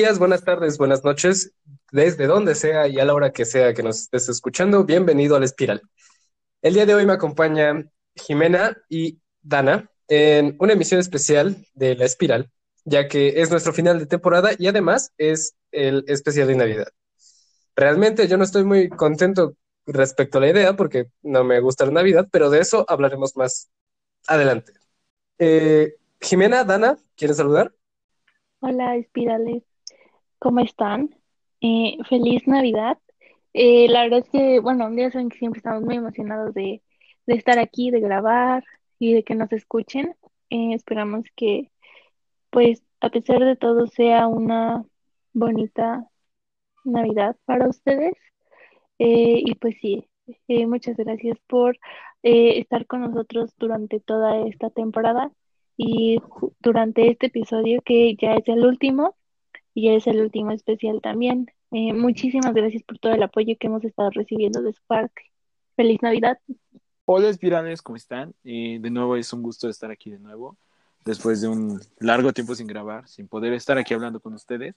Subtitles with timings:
[0.00, 1.52] Días, buenas tardes, buenas noches,
[1.92, 5.42] desde donde sea y a la hora que sea que nos estés escuchando, bienvenido al
[5.42, 5.82] Espiral.
[6.62, 12.06] El día de hoy me acompaña Jimena y Dana en una emisión especial de La
[12.06, 12.50] Espiral,
[12.86, 16.88] ya que es nuestro final de temporada y además es el especial de Navidad.
[17.76, 19.54] Realmente yo no estoy muy contento
[19.84, 23.70] respecto a la idea porque no me gusta la Navidad, pero de eso hablaremos más
[24.26, 24.72] adelante.
[25.38, 27.74] Eh, Jimena, Dana, ¿quieren saludar?
[28.60, 29.62] Hola, espirales,
[30.40, 31.10] ¿cómo están?
[31.60, 32.98] Eh, feliz Navidad.
[33.54, 36.82] Eh, la verdad es que, bueno, ya saben que siempre estamos muy emocionados de,
[37.26, 38.64] de estar aquí, de grabar
[38.98, 40.16] y de que nos escuchen.
[40.50, 41.70] Eh, esperamos que,
[42.50, 44.84] pues, a pesar de todo, sea una
[45.34, 46.06] bonita
[46.84, 48.14] Navidad para ustedes.
[48.98, 50.08] y pues sí,
[50.66, 51.78] muchas gracias por
[52.22, 55.32] estar con nosotros durante toda esta temporada
[55.76, 56.18] y
[56.60, 59.16] durante este episodio que ya es el último
[59.74, 61.50] y es el último especial también.
[61.70, 65.22] Eh, muchísimas gracias por todo el apoyo que hemos estado recibiendo de su parte.
[65.76, 66.38] Feliz Navidad.
[67.04, 68.34] Hola espirales, ¿cómo están?
[68.44, 70.56] Eh, de nuevo es un gusto estar aquí de nuevo.
[71.04, 74.74] Después de un largo tiempo sin grabar, sin poder estar aquí hablando con ustedes,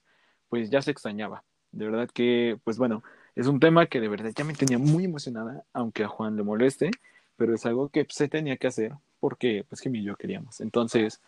[0.50, 1.44] pues ya se extrañaba.
[1.72, 3.04] De verdad que, pues bueno,
[3.36, 6.44] es un tema que de verdad ya me tenía muy emocionada, aunque a Juan le
[6.44, 6.92] moleste,
[7.36, 10.60] pero es algo que se tenía que hacer porque pues Jimmy y yo queríamos.
[10.60, 11.22] Entonces,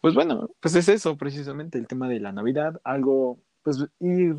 [0.00, 4.36] pues bueno, pues es eso precisamente el tema de la Navidad, algo, pues ir,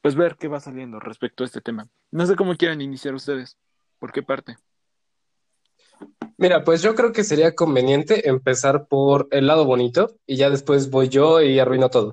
[0.00, 1.88] pues ver qué va saliendo respecto a este tema.
[2.10, 3.56] No sé cómo quieran iniciar ustedes,
[3.98, 4.56] ¿por qué parte?
[6.36, 10.90] Mira, pues yo creo que sería conveniente empezar por el lado bonito y ya después
[10.90, 12.12] voy yo y arruino todo.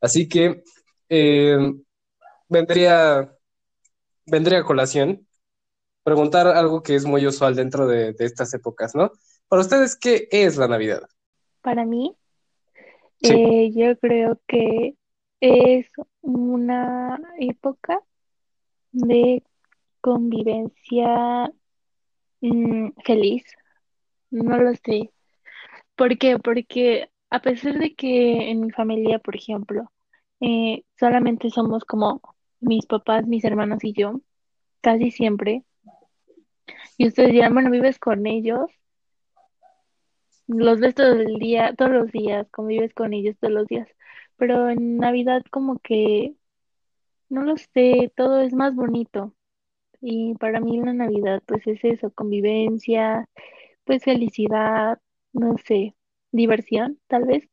[0.00, 0.62] Así que
[1.08, 1.58] eh,
[2.48, 3.36] vendría,
[4.26, 5.26] vendría a colación
[6.04, 9.10] preguntar algo que es muy usual dentro de estas épocas, ¿no?
[9.48, 11.08] Para ustedes, ¿qué es la Navidad?
[11.64, 12.14] Para mí,
[13.22, 14.96] eh, yo creo que
[15.40, 15.86] es
[16.20, 18.00] una época
[18.92, 19.42] de
[20.02, 21.50] convivencia
[22.42, 23.44] mm, feliz.
[24.30, 25.10] No lo sé.
[25.96, 26.38] ¿Por qué?
[26.38, 29.90] Porque a pesar de que en mi familia, por ejemplo,
[30.40, 32.20] eh, solamente somos como
[32.60, 34.20] mis papás, mis hermanos y yo,
[34.82, 35.64] casi siempre,
[36.98, 38.70] y ustedes dirán, bueno, vives con ellos,
[40.46, 43.88] los ves todo el día, todos los días, convives con ellos todos los días,
[44.36, 46.34] pero en Navidad como que,
[47.28, 49.34] no lo sé, todo es más bonito.
[50.00, 53.28] Y para mí la Navidad pues es eso, convivencia,
[53.84, 54.98] pues felicidad,
[55.32, 55.94] no sé,
[56.30, 57.48] diversión, tal vez.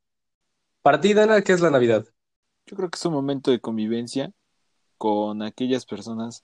[0.82, 2.06] Para ti, Dana, ¿qué es la Navidad?
[2.66, 4.32] Yo creo que es un momento de convivencia
[4.98, 6.44] con aquellas personas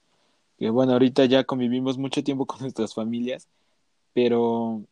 [0.58, 3.48] que, bueno, ahorita ya convivimos mucho tiempo con nuestras familias,
[4.14, 4.84] pero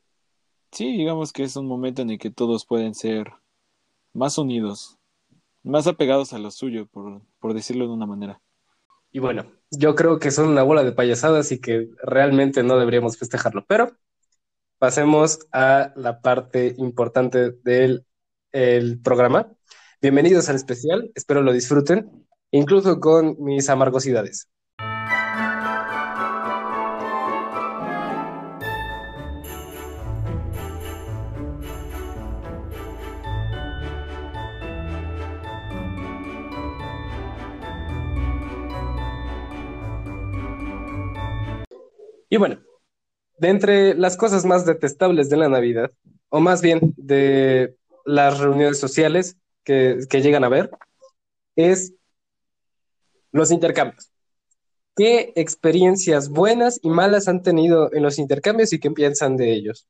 [0.75, 3.31] Sí, digamos que es un momento en el que todos pueden ser
[4.11, 4.97] más unidos,
[5.63, 8.41] más apegados a lo suyo, por, por decirlo de una manera.
[9.09, 13.17] Y bueno, yo creo que son una bola de payasadas y que realmente no deberíamos
[13.17, 13.95] festejarlo, pero
[14.77, 18.05] pasemos a la parte importante del
[18.51, 19.53] el programa.
[20.01, 24.49] Bienvenidos al especial, espero lo disfruten, incluso con mis amargosidades.
[42.35, 42.57] Y bueno,
[43.37, 45.89] de entre las cosas más detestables de la Navidad,
[46.27, 50.69] o más bien de las reuniones sociales que, llegan a ver,
[51.55, 51.93] es
[53.31, 54.11] los intercambios.
[54.97, 59.87] ¿Qué experiencias buenas y malas han tenido en los intercambios y qué piensan de ellos?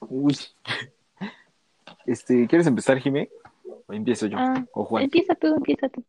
[0.00, 0.36] Uy.
[2.04, 3.30] Este, ¿quieres empezar, Jimé?
[3.86, 4.36] ¿O empiezo yo?
[4.38, 5.04] Ah, o Juan.
[5.04, 6.04] Empieza tú, empieza tú.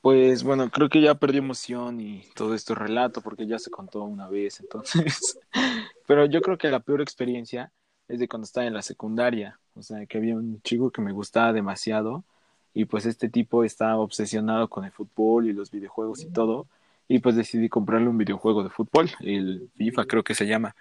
[0.00, 4.02] Pues bueno, creo que ya perdió emoción y todo esto relato porque ya se contó
[4.04, 5.38] una vez, entonces.
[6.06, 7.70] Pero yo creo que la peor experiencia
[8.08, 9.58] es de cuando estaba en la secundaria.
[9.74, 12.24] O sea, que había un chico que me gustaba demasiado
[12.72, 16.66] y pues este tipo estaba obsesionado con el fútbol y los videojuegos y todo.
[17.06, 20.76] Y pues decidí comprarle un videojuego de fútbol, el FIFA creo que se llama.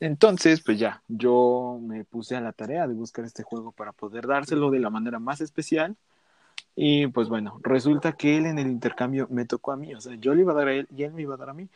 [0.00, 4.26] Entonces, pues ya, yo me puse a la tarea de buscar este juego para poder
[4.26, 5.96] dárselo de la manera más especial
[6.76, 10.14] y pues bueno, resulta que él en el intercambio me tocó a mí, o sea,
[10.16, 11.68] yo le iba a dar a él y él me iba a dar a mí.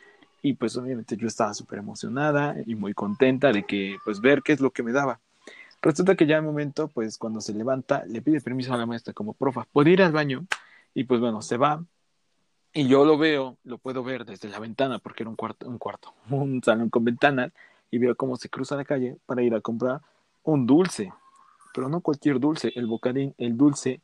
[0.43, 4.53] Y pues obviamente yo estaba súper emocionada y muy contenta de que pues ver qué
[4.53, 5.19] es lo que me daba.
[5.81, 9.13] Resulta que ya el momento, pues cuando se levanta, le pide permiso a la maestra
[9.13, 10.45] como profa, ¿puede ir al baño?
[10.93, 11.83] Y pues bueno, se va.
[12.73, 15.79] Y yo lo veo, lo puedo ver desde la ventana, porque era un cuarto, un
[15.79, 17.51] cuarto, un salón con ventanas,
[17.89, 20.01] y veo cómo se cruza la calle para ir a comprar
[20.43, 21.11] un dulce.
[21.73, 24.01] pero no cualquier dulce, el bocadín, el dulce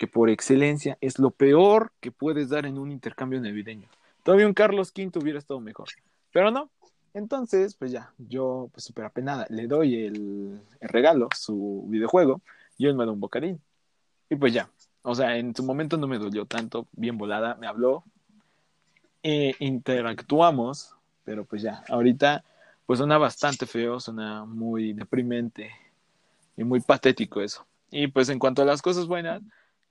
[0.00, 3.86] que por excelencia es lo peor que puedes dar en un intercambio navideño.
[4.22, 5.88] Todavía un Carlos V hubiera estado mejor,
[6.32, 6.70] pero no.
[7.12, 12.40] Entonces, pues ya, yo pues súper apenada, le doy el, el regalo, su videojuego,
[12.78, 13.60] y él me da un bocadín.
[14.30, 14.70] Y pues ya,
[15.02, 18.02] o sea, en su momento no me dolió tanto, bien volada, me habló,
[19.22, 20.94] e interactuamos,
[21.24, 22.42] pero pues ya, ahorita
[22.86, 25.70] pues suena bastante feo, suena muy deprimente
[26.56, 27.66] y muy patético eso.
[27.90, 29.42] Y pues en cuanto a las cosas buenas,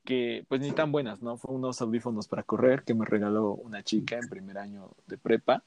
[0.10, 1.38] que pues ni tan buenas, ¿no?
[1.38, 5.62] Fue unos audífonos para correr que me regaló una chica en primer año de prepa,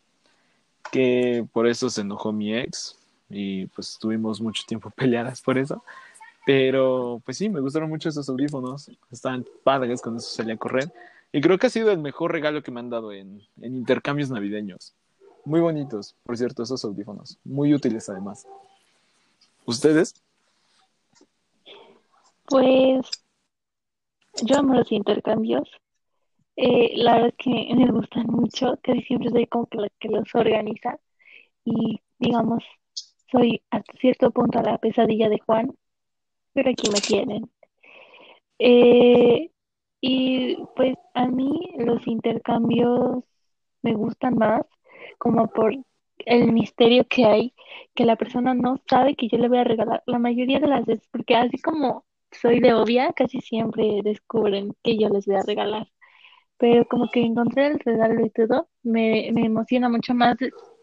[0.90, 2.98] que por eso se enojó mi ex
[3.30, 5.84] y pues tuvimos mucho tiempo peleadas por eso.
[6.44, 10.92] Pero pues sí, me gustaron mucho esos audífonos, estaban padres, con eso a correr.
[11.30, 14.28] Y creo que ha sido el mejor regalo que me han dado en, en intercambios
[14.28, 14.92] navideños.
[15.44, 17.38] Muy bonitos, por cierto, esos audífonos.
[17.44, 18.44] Muy útiles además.
[19.66, 20.14] ¿Ustedes?
[22.46, 23.21] Pues
[24.44, 25.68] yo amo los intercambios.
[26.56, 28.78] Eh, la verdad es que me gustan mucho.
[28.82, 30.98] Casi siempre soy como que la que los organiza.
[31.64, 32.64] Y digamos,
[33.30, 35.74] soy hasta cierto punto la pesadilla de Juan,
[36.52, 37.50] pero aquí me tienen.
[38.58, 39.50] Eh,
[40.00, 43.24] y pues a mí los intercambios
[43.82, 44.62] me gustan más
[45.18, 45.74] como por
[46.26, 47.54] el misterio que hay,
[47.94, 50.86] que la persona no sabe que yo le voy a regalar la mayoría de las
[50.86, 55.42] veces, porque así como soy de obvia, casi siempre descubren que yo les voy a
[55.42, 55.88] regalar.
[56.58, 60.36] Pero como que encontré el regalo y todo, me, me emociona mucho más,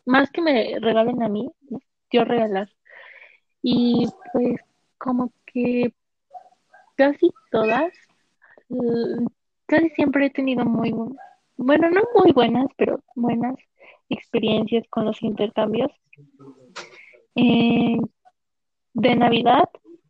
[0.05, 1.49] más que me regalen a mí,
[2.11, 2.69] yo regalar.
[3.61, 4.59] Y pues
[4.97, 5.93] como que
[6.95, 7.93] casi todas,
[9.65, 10.93] casi siempre he tenido muy,
[11.57, 13.55] bueno, no muy buenas, pero buenas
[14.09, 15.91] experiencias con los intercambios.
[17.35, 17.97] Eh,
[18.93, 19.69] de Navidad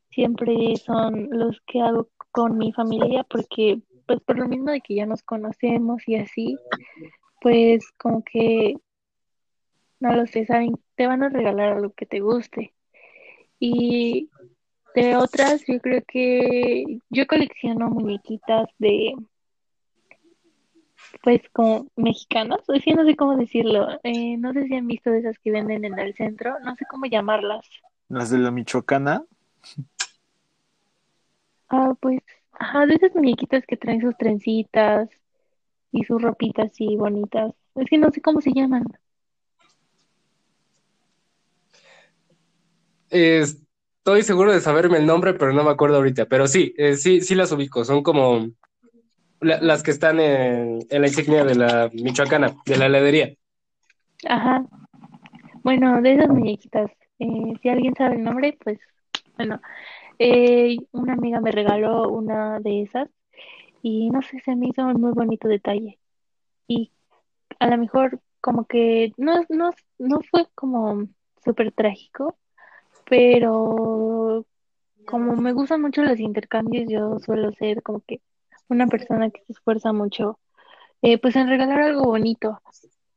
[0.09, 4.95] siempre son los que hago con mi familia porque pues por lo mismo de que
[4.95, 6.57] ya nos conocemos y así,
[7.41, 8.75] pues como que
[9.99, 12.73] no lo sé, saben, te van a regalar algo que te guste.
[13.59, 14.29] Y
[14.95, 19.13] de otras, yo creo que yo colecciono muñequitas de
[21.23, 25.19] pues como mexicanos, o no sé cómo decirlo, eh, no sé si han visto de
[25.19, 27.65] esas que venden en el centro, no sé cómo llamarlas.
[28.09, 29.23] ¿Las de la Michoacana?
[31.69, 32.21] Ah, pues,
[32.53, 35.09] ajá, de esas muñequitas que traen sus trencitas
[35.91, 37.53] y sus ropitas así bonitas.
[37.75, 38.85] Es que no sé cómo se llaman.
[43.11, 46.25] estoy seguro de saberme el nombre, pero no me acuerdo ahorita.
[46.25, 47.83] Pero sí, eh, sí, sí las ubico.
[47.85, 48.49] Son como
[49.41, 53.33] las que están en, la insignia de la Michoacana, de la heladería.
[54.27, 54.65] Ajá.
[55.63, 58.79] Bueno, de esas muñequitas, eh, si alguien sabe el nombre, pues
[59.37, 59.61] bueno,
[60.19, 63.09] eh, una amiga me regaló una de esas
[63.81, 65.99] y no sé, se me hizo un muy bonito detalle.
[66.67, 66.91] Y
[67.59, 71.07] a lo mejor como que no, no, no fue como
[71.43, 72.37] súper trágico,
[73.09, 74.45] pero
[75.05, 78.21] como me gustan mucho los intercambios, yo suelo ser como que
[78.69, 80.39] una persona que se esfuerza mucho,
[81.01, 82.61] eh, pues en regalar algo bonito.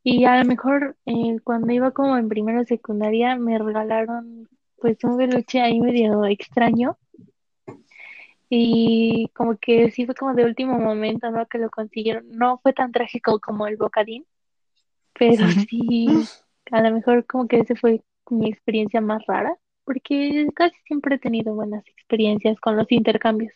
[0.04, 4.48] Y a lo mejor eh, cuando iba como en primera secundaria me regalaron
[4.82, 6.98] pues un peluche ahí medio extraño.
[8.50, 11.46] Y como que sí fue como de último momento, ¿no?
[11.46, 12.28] Que lo consiguieron.
[12.28, 14.26] No fue tan trágico como el bocadín,
[15.14, 16.08] pero sí,
[16.72, 21.18] a lo mejor como que ese fue mi experiencia más rara, porque casi siempre he
[21.18, 23.52] tenido buenas experiencias con los intercambios.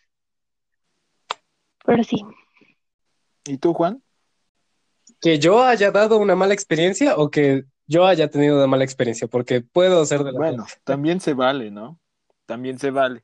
[1.85, 2.23] Pero sí.
[3.45, 4.01] ¿Y tú, Juan?
[5.21, 9.27] Que yo haya dado una mala experiencia o que yo haya tenido una mala experiencia,
[9.27, 11.99] porque puedo ser de la Bueno, también se vale, ¿no?
[12.45, 13.23] También se vale.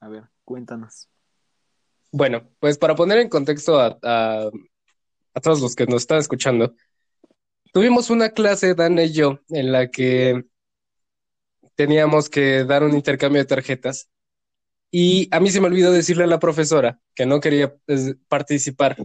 [0.00, 1.08] A ver, cuéntanos.
[2.12, 4.50] Bueno, pues para poner en contexto a, a,
[5.42, 6.74] todos los que nos están escuchando,
[7.72, 10.44] tuvimos una clase, Dan y yo, en la que
[11.74, 14.08] teníamos que dar un intercambio de tarjetas
[14.90, 18.96] y a mí se me olvidó decirle a la profesora que no quería pues, participar.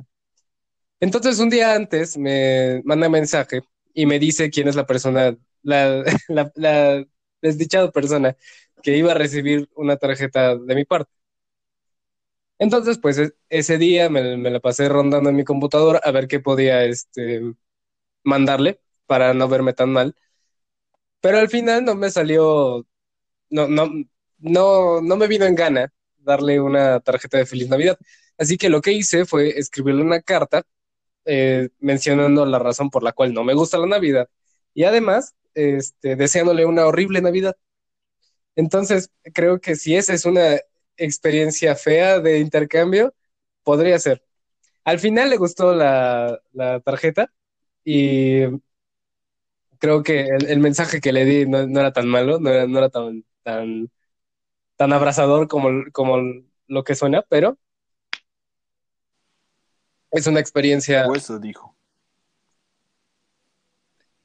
[1.00, 3.62] Entonces un día antes me manda mensaje
[3.98, 6.04] y me dice quién es la persona, la,
[6.56, 7.06] la,
[7.42, 8.38] desdichada persona
[8.84, 11.12] que iba a recibir una tarjeta de mi parte.
[12.60, 16.40] Entonces, pues ese día me, me, la pasé rondando en mi computadora a ver qué
[16.40, 17.42] podía este,
[18.24, 20.16] mandarle para no verme tan mal.
[21.22, 22.86] Pero al final no me salió,
[23.50, 23.90] no, no,
[24.40, 27.98] no, no me vino en gana darle una tarjeta de Feliz Navidad.
[28.38, 30.64] Así que lo que hice fue escribirle una carta
[31.28, 34.30] eh, mencionando la razón por la cual no me gusta la Navidad
[34.74, 37.58] y además este, deseándole una horrible Navidad.
[38.56, 40.58] Entonces, creo que si esa es una
[40.98, 43.14] experiencia fea de intercambio,
[43.64, 44.24] podría ser.
[44.86, 46.42] Al final le gustó la,
[46.86, 47.32] tarjeta
[47.84, 48.44] y
[49.80, 52.90] creo que el, mensaje que le di no, era tan malo, no era, no era
[52.90, 53.92] tan, tan,
[54.78, 56.18] tan abrazador como, como
[56.68, 57.58] lo que suena, pero
[60.12, 61.06] es una experiencia.
[61.16, 61.76] eso dijo.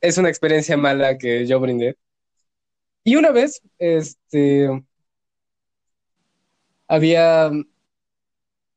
[0.01, 1.97] Es una experiencia mala que yo brindé.
[3.05, 4.69] Y una vez, este,
[6.89, 7.51] había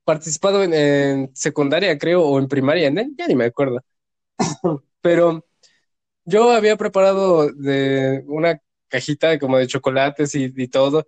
[0.04, 3.84] participado en, secundaria, creo, o en primaria, ya ni me acuerdo.
[5.02, 5.46] Pero
[6.26, 11.06] yo había preparado de una cajita como de chocolates y, todo.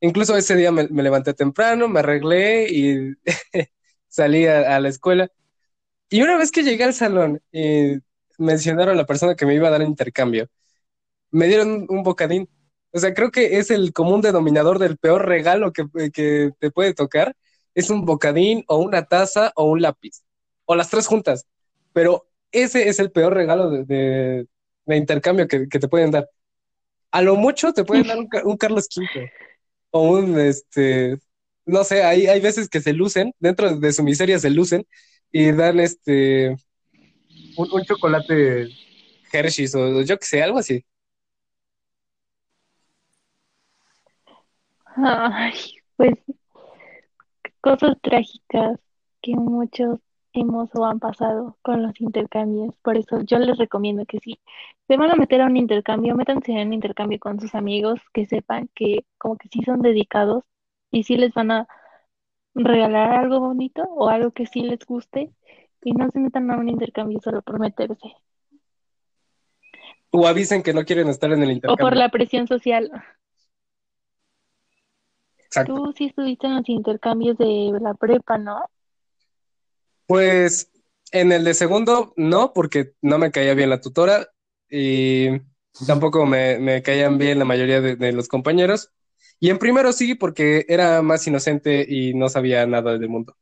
[0.00, 3.14] Incluso ese día me, levanté temprano, me arreglé y
[4.14, 5.28] salí a, la escuela.
[6.08, 7.96] Y una vez que llegué al salón y
[8.38, 10.48] mencionaron a la persona que me iba a dar intercambio,
[11.32, 12.48] me dieron un bocadín.
[12.92, 15.84] O sea, creo que es el común denominador del peor regalo que,
[16.58, 17.34] te puede tocar.
[17.74, 20.22] Es un bocadín o una taza o un lápiz.
[20.64, 21.46] O las tres juntas.
[21.92, 24.46] Pero ese es el peor regalo de,
[24.86, 26.30] intercambio que, te pueden dar.
[27.10, 29.32] A lo mucho te pueden dar un, Carlos V.
[29.90, 31.18] O un, este,
[31.66, 34.86] no sé, hay, hay veces que se lucen, dentro de su miseria se lucen
[35.32, 36.50] y dan este,
[37.56, 38.68] un, un chocolate
[39.32, 40.84] Hershey's o yo que sé, algo así.
[44.96, 45.54] Ay,
[45.96, 46.14] pues
[47.60, 48.78] cosas trágicas
[49.22, 49.98] que muchos
[50.34, 52.74] hemos o han pasado con los intercambios.
[52.82, 54.38] Por eso yo les recomiendo que si
[54.88, 58.26] se van a meter a un intercambio, métanse en un intercambio con sus amigos, que
[58.26, 60.44] sepan que como que sí son dedicados
[60.94, 61.68] y sí les van a
[62.54, 65.32] regalar algo bonito o algo que sí les guste
[65.82, 68.14] y no se metan a un intercambio solo por meterse.
[70.10, 71.84] O avisen que no quieren estar en el intercambio.
[71.84, 72.90] O por la presión social.
[75.66, 78.64] Tú sí estuviste en los intercambios de la prepa, ¿no?
[80.06, 80.70] Pues
[81.10, 84.28] en el de segundo no, porque no me caía bien la tutora
[84.68, 85.28] y
[85.86, 88.92] tampoco me, caían bien la mayoría de, los compañeros.
[89.40, 93.36] Y en primero sí, porque era más inocente y no sabía nada del mundo.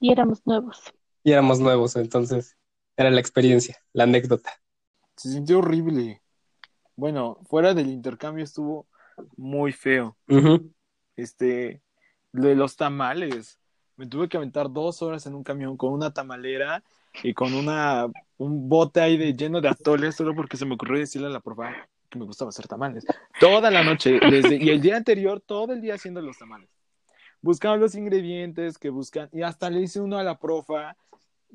[0.00, 0.82] Y éramos nuevos.
[1.22, 2.56] Y éramos nuevos, entonces
[2.96, 4.52] era la experiencia, la anécdota.
[5.16, 6.22] Se sintió horrible.
[6.96, 8.86] Bueno, fuera del intercambio estuvo
[9.36, 10.16] muy feo
[11.16, 11.82] este,
[12.32, 13.58] de los tamales.
[13.96, 16.82] Me tuve que aventar dos horas en un camión con una tamalera
[17.22, 20.98] y con una, un bote ahí de, lleno de atoles, solo porque se me ocurrió
[20.98, 23.04] decirle a la profa que me gustaba hacer tamales.
[23.38, 26.70] Toda la noche, desde, y el día anterior, todo el día haciendo los tamales.
[27.42, 30.96] Buscaba los ingredientes que buscan, y hasta le hice uno a la profa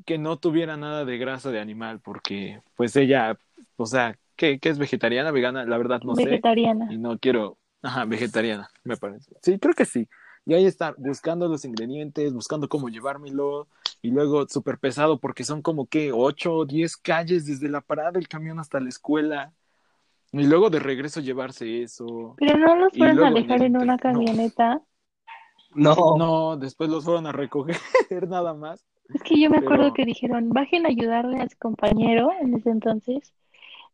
[0.05, 3.37] que no tuviera nada de grasa de animal, porque pues ella,
[3.75, 5.65] o sea, ¿qué, qué es vegetariana, vegana?
[5.65, 6.25] La verdad no sé.
[6.25, 6.87] Vegetariana.
[6.93, 9.31] Y no quiero, Ajá, vegetariana, me parece.
[9.41, 10.07] Sí, creo que sí.
[10.45, 13.67] Y ahí está, buscando los ingredientes, buscando cómo llevármelo,
[14.01, 18.11] y luego súper pesado porque son como que 8 o 10 calles desde la parada
[18.11, 19.53] del camión hasta la escuela.
[20.31, 22.35] Y luego de regreso llevarse eso.
[22.37, 24.81] Pero no los fueron a dejar en una camioneta.
[25.73, 26.17] No.
[26.17, 27.77] No, después los fueron a recoger
[28.29, 28.85] nada más.
[29.13, 32.69] Es que yo me acuerdo que dijeron, bajen a ayudarle a su compañero en ese
[32.69, 33.33] entonces.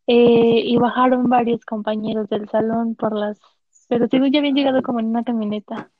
[0.07, 3.39] Eh, y bajaron varios compañeros del salón por las
[3.87, 5.91] pero según ya habían llegado como en una camioneta.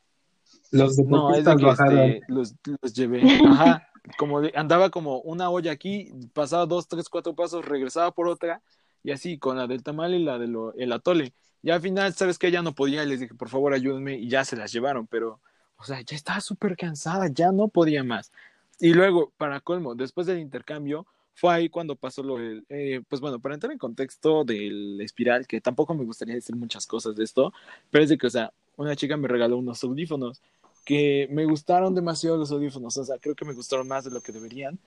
[0.72, 3.22] Los deportistas no, este, los, los, llevé.
[3.48, 3.88] Ajá.
[4.18, 8.62] como andaba como una olla aquí, pasaba dos, tres, cuatro pasos, regresaba por otra,
[9.06, 11.32] y así, con la del tamal y la del atole.
[11.62, 14.28] Y al final, ¿sabes que Ya no podía, y les dije, por favor, ayúdenme, y
[14.28, 15.40] ya se las llevaron, pero,
[15.78, 18.32] o sea, ya estaba súper cansada, ya no podía más.
[18.80, 23.22] Y luego, para colmo, después del intercambio, fue ahí cuando pasó lo del, eh, pues
[23.22, 27.24] bueno, para entrar en contexto del espiral, que tampoco me gustaría decir muchas cosas de
[27.26, 27.54] esto,
[27.92, 30.42] pero es de que, o sea, una chica me regaló unos audífonos
[30.84, 34.22] que me gustaron demasiado los audífonos, o sea, creo que me gustaron más de lo
[34.22, 34.80] que deberían.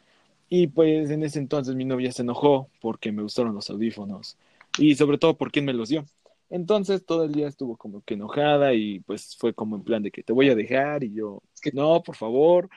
[0.49, 4.39] Y pues en ese entonces mi novia se enojó porque me gustaron los audífonos
[4.79, 6.05] y sobre todo por quién me los dio.
[6.51, 10.11] Entonces todo el día estuvo como que enojada y pues fue como en plan de
[10.11, 12.71] que te voy a dejar y yo, que no, por favor,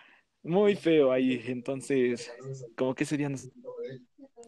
[0.44, 1.42] muy feo ahí.
[1.48, 2.32] Entonces,
[2.76, 3.38] como que serían,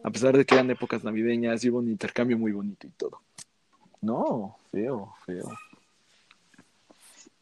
[0.02, 3.22] a pesar de que eran épocas navideñas, hubo un intercambio muy bonito y todo.
[4.02, 5.50] No, feo, feo.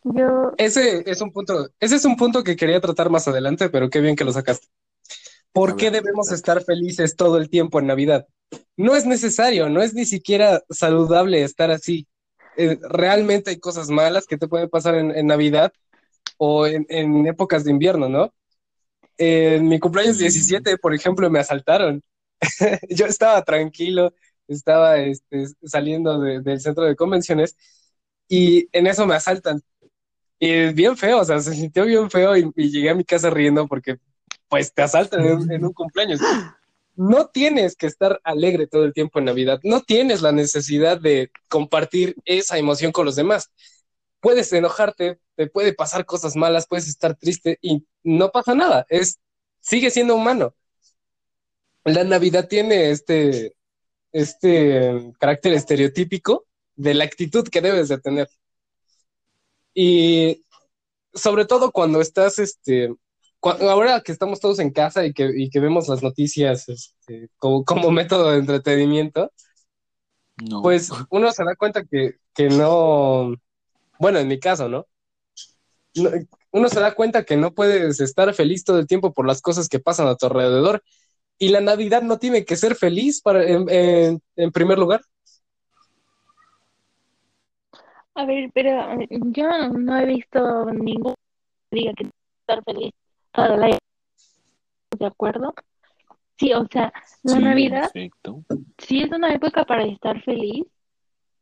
[0.04, 0.52] Yo...
[0.58, 4.00] Ese es un punto, ese es un punto que quería tratar más adelante, pero qué
[4.00, 4.68] bien que lo sacaste.
[5.52, 8.26] ¿Por qué debemos estar felices todo el tiempo en Navidad?
[8.76, 12.06] No es necesario, no es ni siquiera saludable estar así.
[12.56, 15.73] Eh, realmente hay cosas malas que te pueden pasar en, Navidad
[16.37, 18.32] o en, en, épocas de invierno, ¿no?
[19.18, 22.02] en mi cumpleaños 17, por ejemplo, me asaltaron.
[22.90, 24.14] Yo estaba tranquilo,
[24.49, 27.56] estaba este, saliendo del centro de convenciones
[28.28, 29.61] y en eso me asaltan.
[30.38, 33.68] Y bien feo, o sea, se sintió bien feo y, llegué a mi casa riendo
[33.68, 33.99] porque
[34.52, 36.21] pues te asaltan en, un cumpleaños.
[36.94, 41.30] No tienes que estar alegre todo el tiempo en Navidad, no tienes la necesidad de
[41.49, 43.50] compartir esa emoción con los demás.
[44.21, 49.21] Puedes enojarte, te puede pasar cosas malas, puedes estar triste y no pasa nada, es,
[49.61, 50.54] sigue siendo humano.
[51.85, 53.56] La Navidad tiene este,
[54.12, 56.44] este carácter estereotípico
[56.76, 58.28] de la actitud que debes de tener.
[59.73, 60.44] Y
[61.14, 62.94] sobre todo cuando estás, este,
[63.42, 67.64] ahora que estamos todos en casa y que, y que vemos las noticias este, como,
[67.64, 69.32] como, método de entretenimiento,
[70.62, 73.34] pues uno se da cuenta que, que, no,
[73.99, 74.87] bueno, en mi caso, ¿no?
[76.50, 79.68] Uno se da cuenta que no puedes estar feliz todo el tiempo por las cosas
[79.68, 80.82] que pasan a tu alrededor.
[81.38, 85.02] Y la Navidad no tiene que ser feliz para, en, en primer lugar.
[88.14, 88.70] A ver, pero
[89.11, 91.14] yo no he visto ningún
[91.70, 92.92] diga que estar feliz
[93.32, 93.78] toda la
[94.98, 95.54] ¿De acuerdo?
[96.38, 97.90] Sí, o sea, la Navidad
[98.78, 100.66] sí es una época para estar feliz,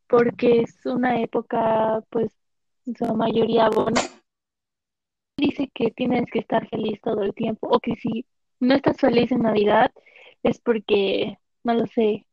[0.09, 2.33] porque es una época, pues,
[2.87, 4.01] en su mayoría buena.
[5.37, 8.27] Dice que tienes que estar feliz todo el tiempo, o que si
[8.61, 9.91] no estás feliz en Navidad
[10.43, 12.27] es porque, no lo sé,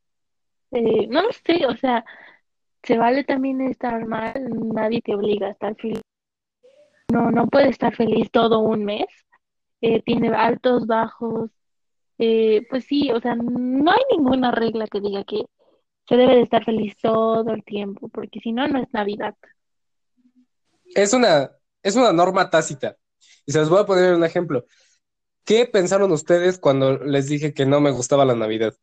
[0.71, 2.03] eh, no lo sé, o sea,
[2.83, 4.33] se vale también estar mal,
[4.73, 6.01] nadie te obliga a estar feliz.
[7.11, 9.07] No, no puede estar feliz todo un mes.
[9.81, 11.51] Eh, tiene altos, bajos.
[12.17, 15.45] Eh, pues sí, o sea, no hay ninguna regla que diga que
[16.07, 19.35] se debe de estar feliz todo el tiempo, porque si no, no es Navidad.
[20.95, 21.51] Es una,
[21.83, 22.97] es una norma tácita.
[23.45, 24.65] Y se les voy a poner un ejemplo.
[25.43, 28.75] ¿Qué pensaron ustedes cuando les dije que no me gustaba la Navidad?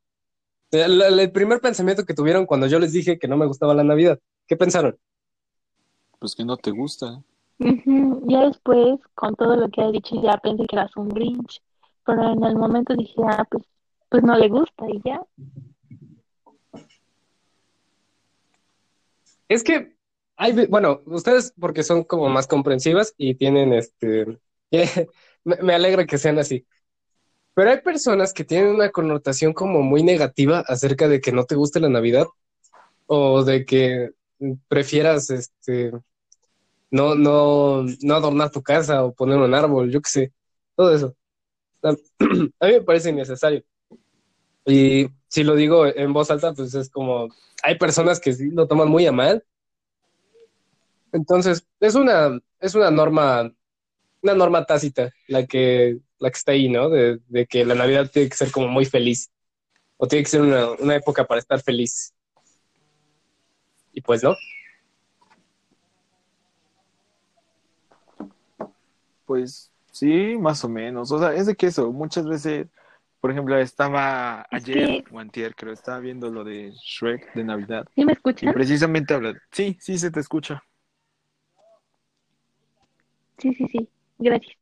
[0.70, 4.18] El, primer pensamiento que tuvieron cuando yo les dije que no me gustaba la Navidad,
[4.46, 4.98] ¿qué pensaron?
[6.18, 7.22] Pues que no te gusta.
[7.58, 11.62] Ya después, con todo lo que ha dicho, ya pensé que eras un Grinch,
[12.04, 13.64] pero en el momento dije, ah, pues,
[14.08, 15.22] pues no le gusta y ya.
[19.48, 19.96] Es que
[20.36, 24.38] hay, bueno, ustedes porque son como más comprensivas y tienen este,
[25.44, 26.66] me alegra que sean así.
[27.54, 31.54] Pero hay personas que tienen una connotación como muy negativa acerca de que no te
[31.54, 32.26] guste la Navidad
[33.06, 34.10] o de que
[34.68, 35.92] prefieras este
[36.94, 40.32] no, no, no adornar tu casa o poner un árbol, yo qué sé,
[40.76, 41.16] todo eso.
[41.82, 43.64] A mí me parece innecesario.
[44.64, 47.28] Y si lo digo en voz alta, pues es como,
[47.62, 49.44] hay personas que sí lo toman muy a mal.
[51.12, 53.52] Entonces, es una, es una norma,
[54.22, 56.88] una norma tácita la que la que está ahí, ¿no?
[56.88, 59.30] De, que la Navidad tiene que ser como muy feliz.
[59.96, 62.14] O tiene que ser una, época para estar feliz.
[63.92, 64.34] Y pues no.
[69.24, 71.10] Pues sí, más o menos.
[71.10, 72.66] O sea, es de que eso, muchas veces,
[73.20, 77.86] por ejemplo, estaba ayer o antier, creo, estaba viendo lo de Shrek de Navidad.
[77.94, 78.50] ¿Sí me escuchas?
[78.50, 79.34] Y precisamente habla.
[79.50, 80.62] Sí, sí se te escucha.
[83.38, 83.88] Sí, sí, sí.
[84.18, 84.56] Gracias.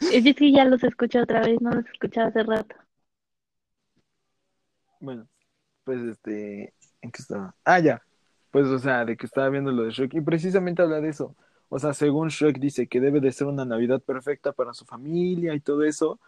[0.00, 2.76] es que ya los escuché otra vez, no los escuchaba hace rato.
[5.00, 5.28] Bueno,
[5.84, 7.54] pues este, ¿en qué estaba?
[7.64, 8.02] Ah, ya.
[8.50, 11.36] Pues, o sea, de que estaba viendo lo de Shrek y precisamente habla de eso.
[11.68, 15.54] O sea, según Shrek dice que debe de ser una Navidad perfecta para su familia
[15.54, 16.20] y todo eso,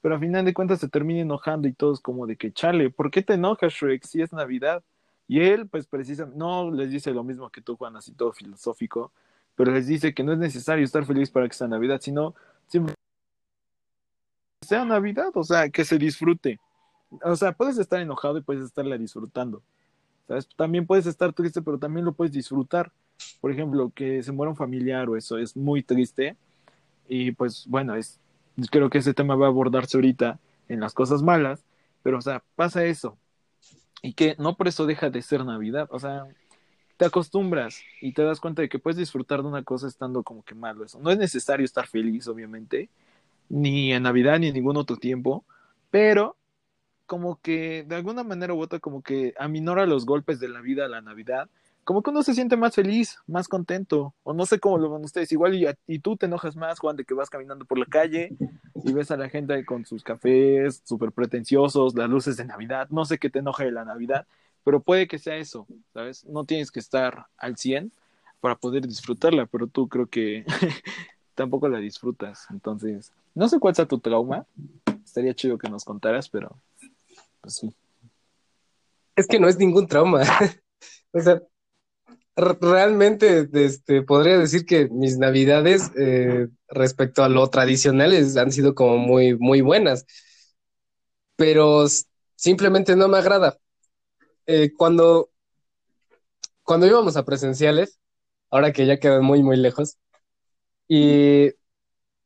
[0.00, 3.10] pero a final de cuentas se termina enojando y todos como de que, chale, ¿por
[3.10, 4.82] qué te enojas, Shrek, si es Navidad?
[5.28, 9.12] Y él, pues precisamente, no les dice lo mismo que tú, Juan, así todo filosófico,
[9.54, 12.34] pero les dice que no es necesario estar feliz para que sea Navidad, sino
[12.68, 12.94] siempre
[14.62, 16.60] sea Navidad, o sea, que se disfrute.
[17.22, 19.62] O sea, puedes estar enojado y puedes estarla disfrutando.
[20.28, 20.48] ¿Sabes?
[20.56, 22.92] También puedes estar triste, pero también lo puedes disfrutar.
[23.40, 26.36] Por ejemplo, que se muera un familiar o eso es muy triste.
[27.08, 28.20] Y pues bueno, es
[28.70, 31.64] creo que ese tema va a abordarse ahorita en las cosas malas,
[32.02, 33.18] pero o sea, pasa eso.
[34.02, 36.26] Y que no por eso deja de ser Navidad, o sea,
[36.96, 40.42] te acostumbras y te das cuenta de que puedes disfrutar de una cosa estando como
[40.42, 40.98] que malo eso.
[41.00, 42.88] No es necesario estar feliz, obviamente,
[43.48, 45.44] ni en Navidad ni en ningún otro tiempo,
[45.90, 46.36] pero
[47.06, 50.86] como que de alguna manera u otra como que aminora los golpes de la vida
[50.86, 51.48] a la Navidad,
[51.86, 55.04] como que uno se siente más feliz, más contento, o no sé cómo lo ven
[55.04, 55.54] ustedes, igual
[55.86, 58.36] y, tú te enojas más, Juan, de que vas caminando por la calle
[58.84, 63.04] y ves a la gente con sus cafés súper pretenciosos, las luces de Navidad, no
[63.04, 64.26] sé qué te enoja de la Navidad,
[64.64, 66.24] pero puede que sea eso, ¿sabes?
[66.24, 67.92] No tienes que estar al 100
[68.40, 70.44] para poder disfrutarla, pero tú creo que
[71.36, 72.48] tampoco la disfrutas.
[72.50, 74.44] Entonces, no sé cuál sea tu trauma.
[75.04, 76.60] Estaría chido que nos contaras, pero
[77.40, 77.72] pues sí.
[79.14, 80.22] Es que no es ningún trauma.
[81.12, 81.40] o sea,
[82.36, 88.98] realmente este, podría decir que mis navidades eh, respecto a lo tradicionales han sido como
[88.98, 90.06] muy, muy buenas,
[91.36, 91.86] pero
[92.36, 93.58] simplemente no me agrada.
[94.46, 95.30] Eh, cuando,
[96.62, 97.98] cuando íbamos a presenciales,
[98.50, 99.98] ahora que ya quedan muy, muy lejos,
[100.88, 101.52] y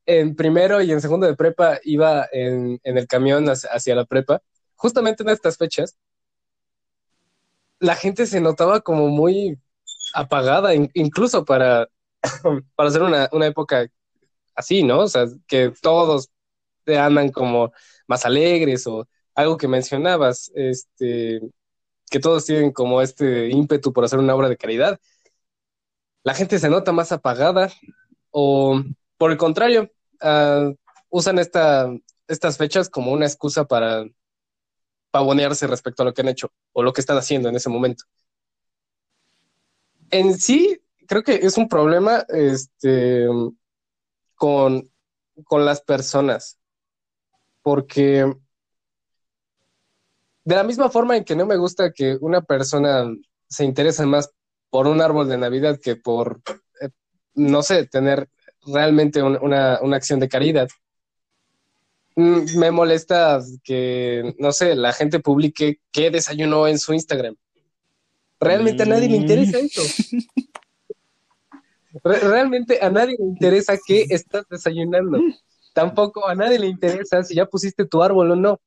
[0.05, 4.41] en primero y en segundo de prepa iba en, el camión hacia la prepa,
[4.75, 5.97] justamente en estas fechas,
[7.79, 9.57] la gente se notaba como muy
[10.13, 11.87] apagada, incluso para,
[12.75, 13.87] para hacer una, época
[14.55, 15.01] así, ¿no?
[15.01, 16.29] O sea, que todos
[16.83, 17.71] te andan como
[18.07, 21.41] más alegres o algo que mencionabas, este,
[22.09, 24.99] que todos tienen como este ímpetu por hacer una obra de caridad.
[26.23, 27.71] La gente se nota más apagada
[28.31, 28.81] o,
[29.17, 30.75] por el contrario, uh,
[31.09, 31.91] usan esta,
[32.27, 34.05] estas fechas como una excusa para
[35.11, 38.05] pavonearse respecto a lo que han hecho o lo que están haciendo en ese momento
[40.11, 43.27] en sí, creo que es un problema este,
[44.35, 44.89] con,
[45.51, 46.59] las personas,
[47.61, 48.33] porque
[50.43, 53.05] de la misma forma en que no me gusta que una persona
[53.47, 54.31] se interese más
[54.69, 56.41] por un árbol de Navidad que por,
[56.81, 56.89] eh,
[57.35, 58.29] no sé, tener
[58.65, 60.69] realmente una, una, acción de caridad.
[62.15, 67.35] Mm, me molesta que, no sé, la gente publique qué desayunó en su Instagram.
[68.41, 69.65] Realmente a nadie le interesa mm.
[69.65, 69.81] eso.
[72.03, 75.19] Realmente a nadie le interesa qué estás desayunando.
[75.73, 78.59] Tampoco a nadie le interesa si ya pusiste tu árbol o no.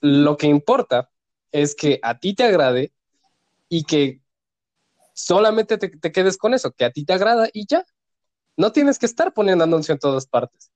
[0.00, 1.10] Lo que importa
[1.50, 2.92] es que a ti te agrade
[3.68, 4.20] y que
[5.14, 7.84] solamente te, quedes con eso, que a ti te agrada y ya.
[8.56, 10.70] No tienes que estar poniendo anuncio en todas partes.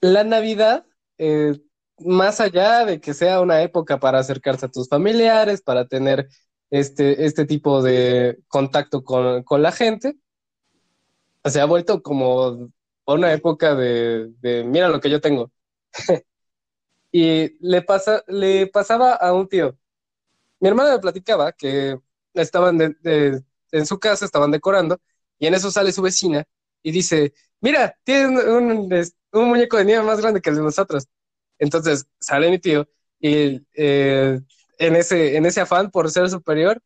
[0.00, 0.84] La Navidad,
[1.16, 1.58] eh,
[1.98, 6.28] más allá de que sea una época para acercarse a tus familiares, para tener
[6.70, 10.16] este, este tipo de contacto con, la gente,
[11.44, 12.70] se ha vuelto como
[13.06, 14.32] una época de,
[14.66, 15.52] mira lo que yo tengo.
[17.12, 19.76] y le, pasa, le pasaba a un tío.
[20.60, 21.98] Mi hermana me platicaba que
[22.34, 25.00] estaban en su casa, estaban decorando,
[25.38, 26.44] y en eso sale su vecina
[26.82, 28.88] y dice, mira, tiene un,
[29.32, 31.08] muñeco de nieve más grande que el de nosotros.
[31.58, 32.88] Entonces sale mi tío
[33.20, 34.40] y eh,
[34.78, 36.80] en ese, en ese afán por ser superior,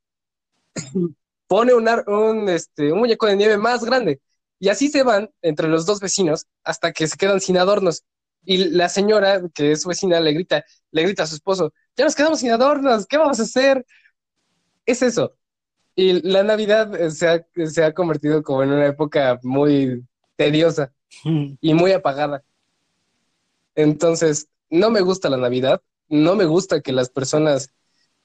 [1.47, 4.21] pone un, un, este, un muñeco de nieve más grande.
[4.61, 8.05] Y así se van entre los dos vecinos hasta que se quedan sin adornos.
[8.45, 12.05] Y la señora, que es su vecina, le grita, le grita a su esposo, ya
[12.05, 13.85] nos quedamos sin adornos, ¿qué vamos a hacer?
[14.87, 15.35] Es eso.
[15.95, 20.05] Y la Navidad eh, se ha, se ha convertido como en una época muy
[20.37, 20.93] tediosa
[21.25, 22.43] y muy apagada.
[23.75, 27.71] Entonces, no me gusta la Navidad, no me gusta que las personas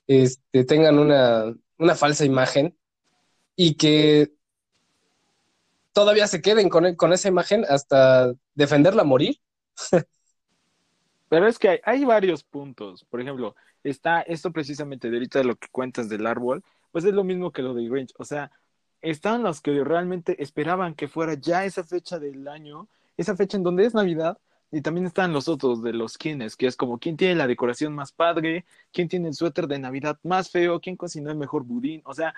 [0.07, 1.55] este, tengan una,
[1.95, 2.77] falsa imagen
[3.55, 4.31] y que
[5.91, 9.39] todavía se queden con, con esa imagen hasta defenderla morir.
[11.33, 13.05] Pero es que hay, varios puntos.
[13.05, 17.13] Por ejemplo, está esto precisamente de ahorita de lo que cuentas del árbol, pues es
[17.13, 18.13] lo mismo que lo de Grinch.
[18.19, 18.51] O sea,
[19.01, 22.87] están los que realmente esperaban que fuera ya esa fecha del año,
[23.17, 24.37] esa fecha en donde es Navidad,
[24.73, 27.93] y también están los otros de los quienes, que es como quién tiene la decoración
[27.93, 32.01] más padre, quién tiene el suéter de Navidad más feo, quién cocinó el mejor budín.
[32.05, 32.33] O sea,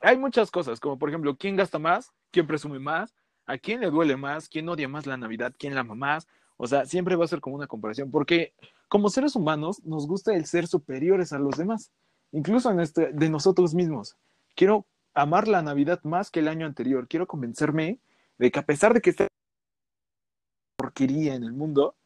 [0.00, 3.14] hay muchas cosas, como por ejemplo, quién gasta más, quién presume más,
[3.46, 6.26] a quién le duele más, quién odia más la Navidad, quién la ama más.
[6.56, 8.54] O sea, siempre va a ser como una comparación, porque
[8.88, 11.92] como seres humanos nos gusta el ser superiores a los demás,
[12.32, 14.16] incluso en este, de nosotros mismos.
[14.56, 17.06] Quiero amar la Navidad más que el año anterior.
[17.06, 18.00] Quiero convencerme
[18.36, 19.28] de que a pesar de que esté
[20.78, 21.96] porquería en el mundo,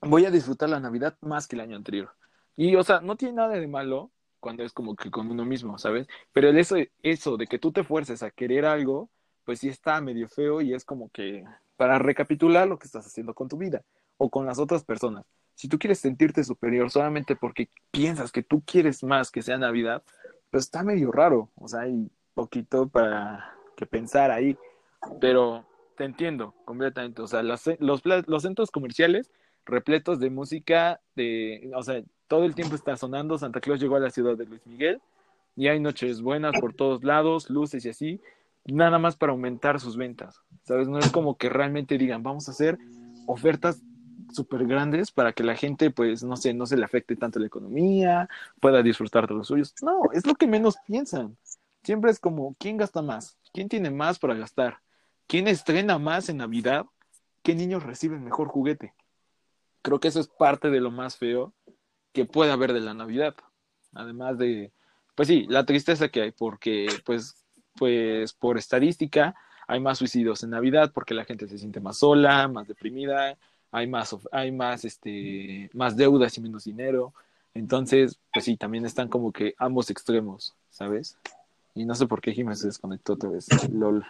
[0.00, 2.10] voy a disfrutar la Navidad más que el año anterior.
[2.56, 5.78] Y, o sea, no tiene nada de malo cuando es como que con uno mismo,
[5.78, 6.08] ¿sabes?
[6.32, 9.08] Pero el eso, eso de que tú te fuerces a querer algo,
[9.44, 11.44] pues sí está medio feo y es como que
[11.76, 13.82] para recapitular lo que estás haciendo con tu vida
[14.16, 15.24] o con las otras personas.
[15.54, 20.02] Si tú quieres sentirte superior solamente porque piensas que tú quieres más que sea Navidad,
[20.50, 21.50] pues está medio raro.
[21.54, 24.56] O sea, hay poquito para que pensar ahí.
[25.20, 25.64] Pero
[26.04, 27.22] entiendo completamente.
[27.22, 29.30] O sea, los, los, centros comerciales
[29.64, 33.38] repletos de música, de, o sea, todo el tiempo está sonando.
[33.38, 35.00] Santa Claus llegó a la ciudad de Luis Miguel
[35.56, 38.20] y hay noches buenas por todos lados, luces y así,
[38.64, 40.40] nada más para aumentar sus ventas.
[40.62, 40.88] ¿Sabes?
[40.88, 42.78] No es como que realmente digan, vamos a hacer
[43.26, 43.82] ofertas
[44.30, 47.46] súper grandes para que la gente, pues, no sé, no se le afecte tanto la
[47.46, 48.28] economía,
[48.60, 49.74] pueda disfrutar de los suyos.
[49.82, 51.36] No, es lo que menos piensan.
[51.82, 53.36] Siempre es como, ¿quién gasta más?
[53.52, 54.78] ¿Quién tiene más para gastar?
[55.26, 56.86] ¿Quién estrena más en Navidad?
[57.42, 58.94] ¿Qué niños reciben mejor juguete?
[59.82, 61.52] Creo que eso es parte de lo más feo
[62.12, 63.34] que puede haber de la Navidad.
[63.94, 64.72] Además de
[65.14, 67.36] pues sí, la tristeza que hay, porque pues,
[67.76, 69.34] pues por estadística
[69.66, 73.36] hay más suicidios en Navidad porque la gente se siente más sola, más deprimida,
[73.70, 77.12] hay más, hay más, este, más deudas y menos dinero.
[77.54, 81.18] Entonces, pues sí, también están como que ambos extremos, ¿sabes?
[81.74, 83.46] Y no sé por qué Jiménez se desconectó otra vez.
[83.70, 84.04] LOL.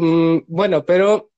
[0.00, 1.30] Mm, bueno, pero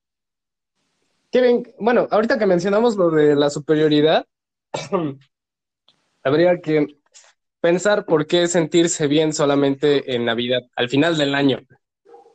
[1.32, 4.24] Kevin, bueno, ahorita que mencionamos lo de la superioridad,
[6.22, 6.86] habría que
[7.60, 11.58] pensar por qué sentirse bien solamente en Navidad, al final del año.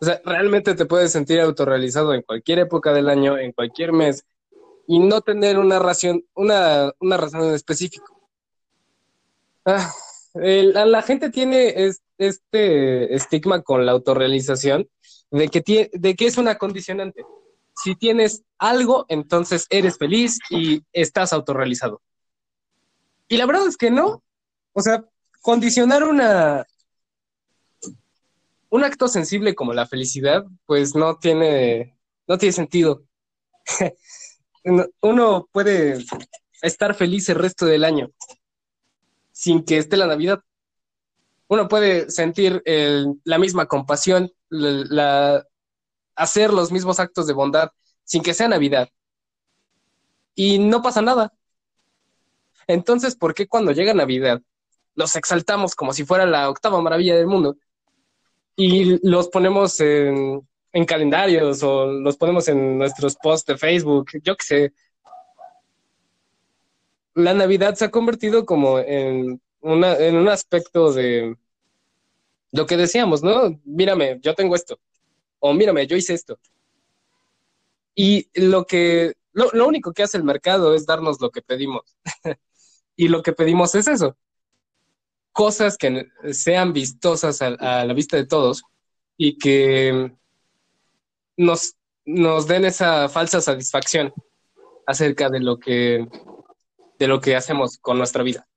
[0.02, 4.26] O sea, realmente te puedes sentir autorrealizado en cualquier época del año, en cualquier mes,
[4.86, 8.20] y no tener una razón, una, una razón en específico.
[9.63, 9.94] Ah,
[10.34, 14.89] la, gente tiene este estigma con la autorrealización
[15.32, 17.23] de que, de que es una condicionante.
[17.75, 22.01] Si tienes algo, entonces eres feliz y estás autorrealizado.
[23.27, 24.23] Y la verdad es que no.
[24.73, 25.03] O sea,
[25.41, 26.65] condicionar una,
[28.69, 33.03] un acto sensible como la felicidad, pues no tiene, no tiene sentido.
[35.01, 36.03] Uno puede
[36.62, 38.12] estar feliz el resto del año
[39.38, 40.41] sin que esté la Navidad.
[41.48, 42.62] Uno puede sentir
[43.24, 44.32] la misma compasión,
[46.16, 47.70] hacer los mismos actos de bondad
[48.04, 48.90] sin que sea Navidad.
[50.36, 51.34] Y no pasa nada.
[52.68, 54.42] Entonces, ¿por qué cuando llega Navidad
[54.96, 57.58] los exaltamos como si fuera la octava maravilla del mundo?
[58.58, 60.42] y los ponemos en,
[60.86, 64.74] calendarios o los ponemos en nuestros posts de Facebook, yo qué sé.
[67.14, 71.36] La Navidad se ha convertido como en, una, en un aspecto de
[72.52, 73.60] lo que decíamos, ¿no?
[73.65, 74.80] Mírame, yo tengo esto.
[75.39, 76.39] O mírame, yo hice esto.
[77.96, 81.98] Y lo que, lo, lo único que hace el mercado es darnos lo que pedimos.
[82.98, 84.17] y lo que pedimos es eso,
[85.32, 88.63] cosas que sean vistosas a, la vista de todos
[89.15, 90.12] y que
[91.38, 94.12] nos, nos den esa falsa satisfacción
[94.88, 96.08] acerca de lo que
[96.98, 98.48] de lo que hacemos con nuestra vida.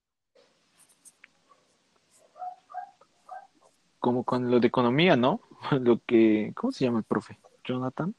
[4.01, 5.41] Como con lo de economía, ¿no?
[5.81, 7.39] Lo que, ¿cómo se llama el profe?
[7.65, 8.15] Jonathan.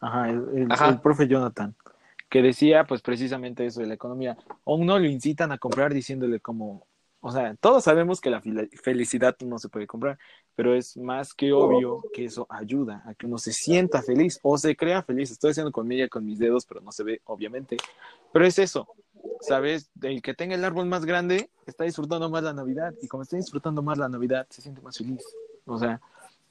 [0.00, 1.74] Ajá, el, el profe Jonathan
[2.28, 4.36] que decía pues precisamente eso de la economía.
[4.64, 6.86] O uno lo incitan a comprar diciéndole como,
[7.20, 8.42] o sea, todos sabemos que la
[8.82, 10.18] felicidad no se puede comprar,
[10.54, 14.58] pero es más que obvio que eso ayuda a que uno se sienta feliz o
[14.58, 15.30] se crea feliz.
[15.30, 17.76] Estoy haciendo comida con mis dedos, pero no se ve, obviamente.
[18.32, 18.88] Pero es eso,
[19.40, 19.90] ¿sabes?
[20.02, 23.36] El que tenga el árbol más grande está disfrutando más la Navidad y como está
[23.36, 25.24] disfrutando más la Navidad, se siente más feliz.
[25.66, 26.00] O sea,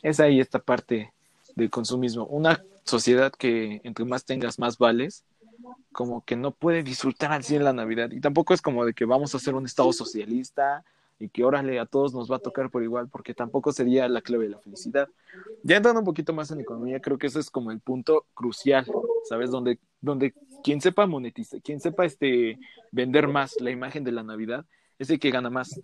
[0.02, 1.12] es ahí esta parte
[1.56, 2.26] del consumismo.
[2.26, 5.24] Una sociedad que entre más tengas, más vales,
[5.92, 8.12] como que no puede disfrutar al 100 la Navidad.
[8.12, 10.84] Y tampoco es como de que vamos a hacer un Estado socialista
[11.20, 14.22] y que órale a todos nos va a tocar por igual, porque tampoco sería la
[14.22, 15.10] clave de la felicidad.
[15.64, 18.86] Ya entrando un poquito más en economía, creo que ese es como el punto crucial,
[19.26, 19.52] ¿sabes?
[19.52, 22.60] Donde, donde quien sepa monetizar, quien sepa este,
[22.92, 24.66] vender más la imagen de la Navidad,
[25.00, 25.80] es el que gana más.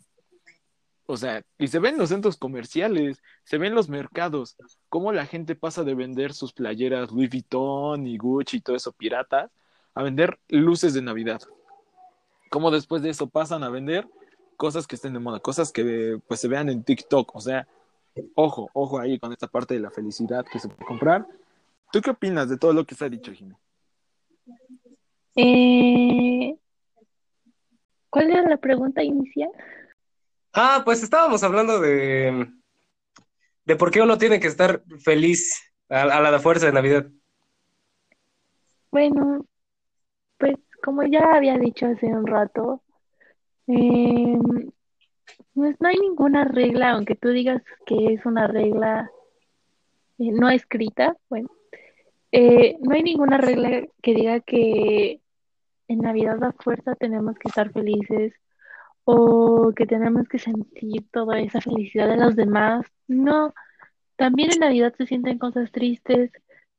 [1.05, 4.55] O sea, y se ven los centros comerciales, se ven los mercados,
[4.89, 8.93] cómo la gente pasa de vender sus playeras Louis Vuitton y Gucci y todo eso
[8.93, 9.51] piratas
[9.95, 11.41] a vender luces de Navidad.
[12.49, 14.07] Cómo después de eso pasan a vender
[14.55, 17.67] cosas que estén de moda, cosas que pues se vean en TikTok, o sea,
[18.35, 21.27] ojo, ojo ahí con esta parte de la felicidad que se puede comprar.
[21.93, 23.53] ¿Tú qué opinas de todo lo que se ha dicho, Jimmy?
[25.35, 26.57] Eh...
[28.09, 29.51] ¿Cuál era la pregunta inicial?
[30.53, 32.51] Ah, pues estábamos hablando de,
[33.65, 37.05] de por qué uno tiene que estar feliz a, la fuerza de Navidad.
[38.89, 39.45] Bueno,
[40.39, 42.81] pues como ya había dicho hace un rato,
[43.67, 44.35] eh,
[45.53, 49.11] pues no hay ninguna regla, aunque tú digas que es una regla
[50.17, 51.49] eh, no escrita, bueno,
[52.35, 55.21] eh, no hay ninguna regla que diga que
[55.87, 58.33] en Navidad a fuerza tenemos que estar felices
[59.03, 62.87] o que tenemos que sentir toda esa felicidad de los demás.
[63.07, 63.53] No,
[64.15, 66.31] también en Navidad se sienten cosas tristes,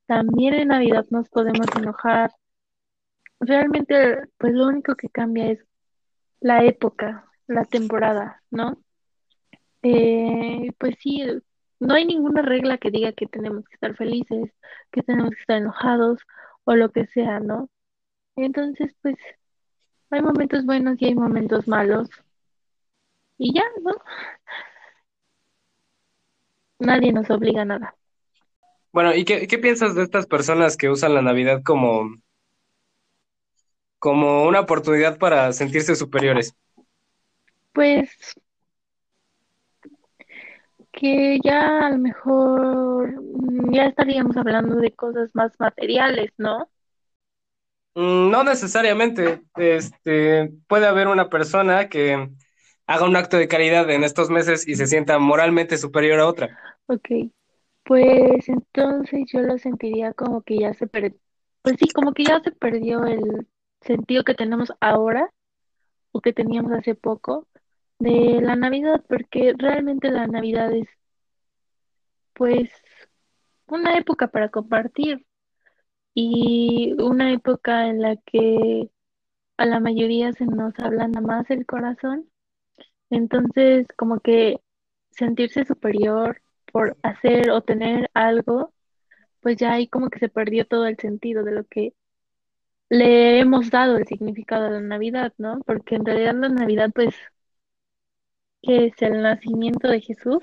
[0.07, 2.33] también en Navidad nos podemos enojar.
[3.39, 5.65] Realmente, pues lo único que cambia es
[6.41, 8.77] la época, la temporada, ¿no?
[9.83, 11.23] Eh, pues sí,
[11.85, 14.51] no hay ninguna regla que diga que tenemos que estar felices,
[14.91, 16.21] que tenemos que estar enojados
[16.65, 17.69] o lo que sea, ¿no?
[18.37, 19.17] Entonces, pues
[20.11, 22.09] hay momentos buenos y hay momentos malos.
[23.37, 23.93] Y ya, ¿no?
[26.79, 27.95] Nadie nos obliga a nada.
[28.93, 32.17] Bueno, ¿y qué, piensas de estas personas que usan la Navidad como,
[33.99, 36.55] como una oportunidad para sentirse superiores?
[37.73, 38.09] Pues
[40.95, 46.71] que ya a lo mejor mm, ya estaríamos hablando de cosas más materiales, ¿no?
[47.95, 49.43] Mm, No necesariamente.
[49.57, 52.31] Este, puede haber una persona que
[52.87, 56.53] haga un acto de caridad en estos meses y se sienta moralmente superior a otra.
[56.87, 57.09] Ok,
[57.85, 61.19] pues entonces yo lo sentiría como que ya se perdió,
[61.63, 63.49] pues sí, como que ya se perdió el
[63.83, 65.31] sentido que tenemos ahora
[66.13, 67.49] o que teníamos hace poco
[68.05, 70.89] de la Navidad, porque realmente la Navidad es
[72.35, 72.71] pues
[73.67, 75.27] una época para compartir
[76.15, 78.91] y una época en la que
[79.57, 82.29] a la mayoría se nos ablanda más el corazón,
[83.11, 84.61] entonces como que
[85.11, 88.75] sentirse superior por hacer o tener algo,
[89.41, 91.95] pues ya ahí como que se perdió todo el sentido de lo que
[92.89, 95.61] le hemos dado el significado a la Navidad, ¿no?
[95.67, 97.15] Porque en realidad la Navidad pues
[98.65, 100.43] que es el nacimiento de Jesús,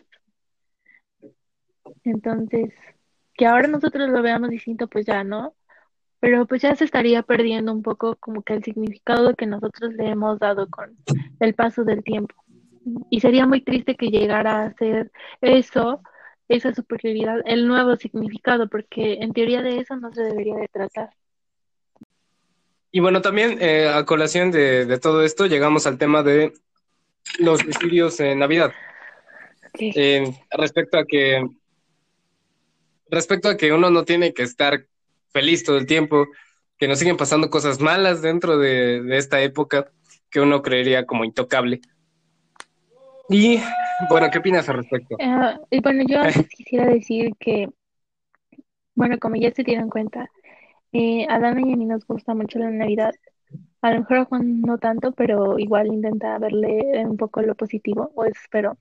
[2.04, 2.74] entonces
[3.34, 5.56] que ahora nosotros lo veamos distinto pues ya, ¿no?
[6.20, 10.10] Pero pues ya se estaría perdiendo un poco como que el significado que nosotros le
[10.10, 10.96] hemos dado con
[11.40, 12.36] el paso del tiempo.
[13.10, 16.02] Y sería muy triste que llegara a ser eso,
[16.48, 21.10] esa superioridad, el nuevo significado, porque en teoría de eso no se debería de tratar.
[22.92, 26.54] Y bueno, también eh, a colación de, de todo esto, llegamos al tema de
[27.40, 28.72] los suicidios en Navidad.
[29.80, 31.46] Eh, respecto a que,
[33.10, 34.86] respecto a que uno no tiene que estar
[35.32, 36.28] feliz todo el tiempo,
[36.78, 39.92] que nos siguen pasando cosas malas dentro de, de esta época
[40.30, 41.82] que uno creería como intocable.
[43.30, 43.62] Y
[44.10, 45.16] bueno, ¿qué opinas al respecto?
[45.22, 47.70] Ah, y bueno, yo antes quisiera decir que,
[48.96, 50.30] bueno, como ya se dieron cuenta,
[50.92, 53.14] eh, a Dana y a mí nos gusta mucho la Navidad.
[53.82, 58.26] A lo mejor Juan no tanto, pero igual intenta verle un poco lo positivo, o
[58.26, 58.78] espero,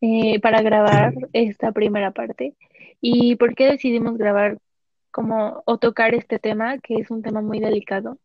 [0.00, 2.56] eh, para grabar esta primera parte.
[3.00, 4.58] ¿Y por qué decidimos grabar
[5.10, 8.18] como o tocar este tema, que es un tema muy delicado?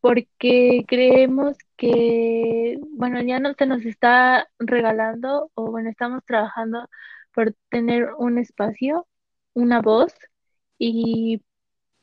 [0.00, 6.88] Porque creemos que, bueno, ya no se nos está regalando, o bueno, estamos trabajando
[7.34, 9.06] por tener un espacio,
[9.54, 10.14] una voz,
[10.78, 11.42] y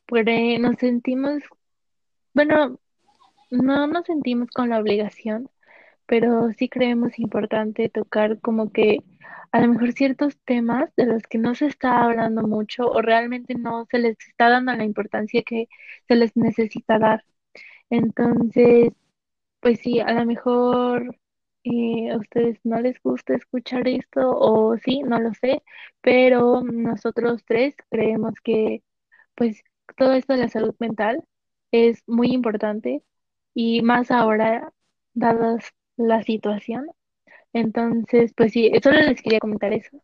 [0.08, 1.44] pues, eh, nos sentimos,
[2.34, 2.80] bueno,
[3.52, 5.50] no nos sentimos con la obligación,
[6.08, 9.00] pero sí creemos importante tocar como que
[9.52, 13.56] a lo mejor ciertos temas de los que no se está hablando mucho o realmente
[13.56, 15.68] no se les está dando la importancia que
[16.08, 17.26] se les necesita dar.
[17.90, 18.92] Entonces,
[19.60, 21.18] pues sí, a lo mejor
[21.64, 25.64] eh, a ustedes no les gusta escuchar esto o sí, no lo sé,
[26.02, 28.84] pero nosotros tres creemos que
[29.36, 29.64] pues
[29.98, 31.24] todo esto de la salud mental
[31.72, 33.04] es muy importante
[33.54, 34.74] y más ahora,
[35.14, 35.66] dadas
[35.98, 36.88] la situación.
[37.54, 40.02] Entonces, pues sí, solo les quería comentar eso.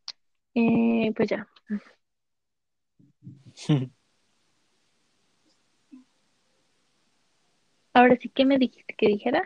[0.56, 1.48] Eh, pues ya.
[7.94, 9.44] Ahora sí, ¿qué me dijiste que dijera?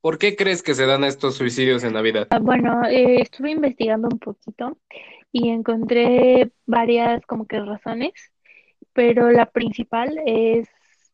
[0.00, 2.28] ¿Por qué crees que se dan estos suicidios en Navidad?
[2.30, 4.78] Ah, Bueno, eh, estuve investigando un poquito
[5.32, 8.12] y encontré varias como que razones,
[8.98, 10.68] pero la principal es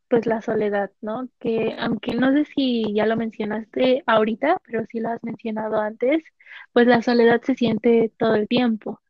[0.08, 1.28] pues la soledad, ¿no?
[1.40, 6.24] Que aunque no sé si ya lo mencionaste ahorita, pero sí lo has mencionado antes,
[6.72, 9.02] pues la soledad se siente todo el tiempo.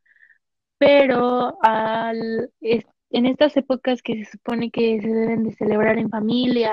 [0.79, 6.11] Pero al, es- en estas épocas que se supone que se deben de celebrar en
[6.11, 6.73] familia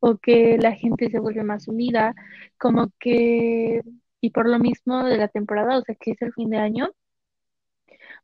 [0.00, 2.14] o que la gente se vuelve más unida,
[2.58, 3.82] como que,
[4.20, 6.90] y por lo mismo de la temporada, o sea que es el fin de año,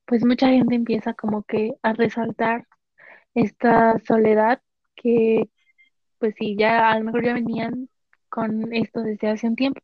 [0.07, 2.67] pues mucha gente empieza como que a resaltar
[3.35, 4.63] esta soledad
[4.97, 5.49] que
[6.19, 7.89] pues sí, ya a lo mejor ya venían
[8.29, 9.81] con esto desde hace un tiempo,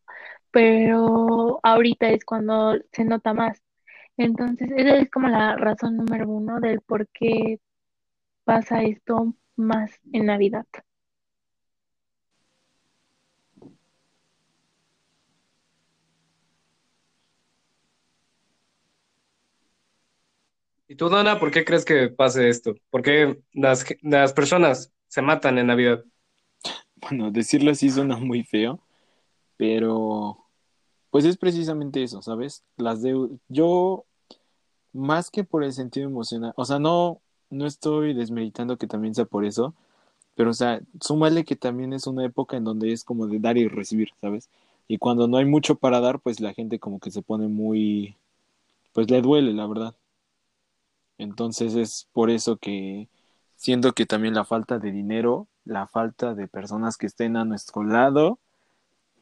[0.53, 3.62] pero ahorita es cuando se nota más.
[4.16, 7.61] Entonces, esa es como la razón número uno del por qué
[8.44, 10.66] pasa esto más en Navidad.
[20.89, 22.74] ¿Y tú, Dana, por qué crees que pase esto?
[22.91, 26.03] ¿Por qué las, las personas se matan en Navidad?
[26.97, 28.80] Bueno, decirlo así suena muy feo,
[29.57, 30.39] pero
[31.11, 32.64] pues es precisamente eso, ¿sabes?
[32.76, 33.14] Las de
[33.49, 34.05] yo
[34.93, 37.20] más que por el sentido emocional, o sea, no
[37.51, 39.74] no estoy desmeritando que también sea por eso,
[40.34, 43.57] pero o sea, súmale que también es una época en donde es como de dar
[43.59, 44.49] y recibir, ¿sabes?
[44.89, 48.16] Y cuando no hay mucho para dar, pues la gente como que se pone muy
[48.93, 49.95] pues le duele, la verdad.
[51.19, 53.09] Entonces es por eso que
[53.57, 57.83] siento que también la falta de dinero, la falta de personas que estén a nuestro
[57.85, 58.39] lado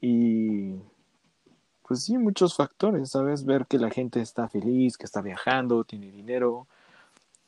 [0.00, 0.74] y
[1.82, 3.44] pues sí, muchos factores, ¿sabes?
[3.44, 6.66] Ver que la gente está feliz, que está viajando, tiene dinero,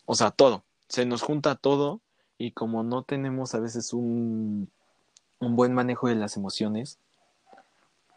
[0.06, 2.00] o sea, todo, se nos junta todo
[2.38, 4.70] y como no tenemos a veces un,
[5.40, 6.98] un buen manejo de las emociones,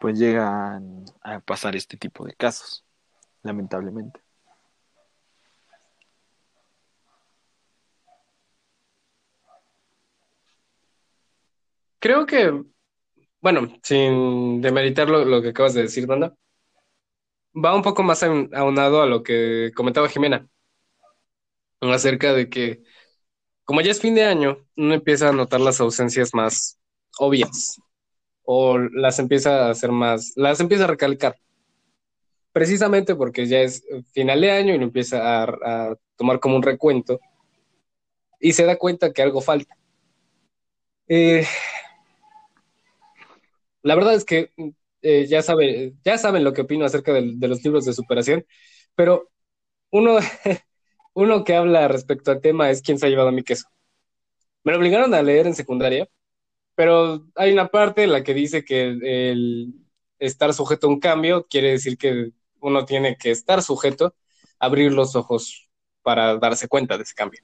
[0.00, 2.84] pues llegan a pasar este tipo de casos,
[3.42, 4.20] lamentablemente.
[12.02, 12.62] Creo que,
[13.42, 16.34] bueno, sin demeritar lo, que acabas de decir, Danda,
[17.54, 20.48] va un poco más aun- aunado a lo que comentaba Jimena,
[21.80, 22.82] acerca de que,
[23.64, 26.78] como ya es fin de año, uno empieza a notar las ausencias más
[27.18, 27.80] obvias,
[28.44, 31.36] o las empieza a hacer más, las empieza a recalcar,
[32.52, 36.62] precisamente porque ya es final de año y lo empieza a, a tomar como un
[36.62, 37.18] recuento
[38.40, 39.74] y se da cuenta que algo falta.
[41.08, 41.46] Eh,
[43.82, 44.52] la verdad es que
[45.02, 48.46] eh, ya, sabe, ya saben lo que opino acerca de, los libros de superación,
[48.94, 49.30] pero
[49.90, 50.18] uno,
[51.14, 53.68] uno que habla respecto al tema es quién se ha llevado mi queso.
[54.64, 56.08] Me lo obligaron a leer en secundaria,
[56.74, 59.74] pero hay una parte en la que dice que el, el
[60.18, 62.30] estar sujeto a un cambio quiere decir que
[62.60, 64.14] uno tiene que estar sujeto
[64.58, 65.68] a abrir los ojos
[66.02, 67.42] para darse cuenta de ese cambio.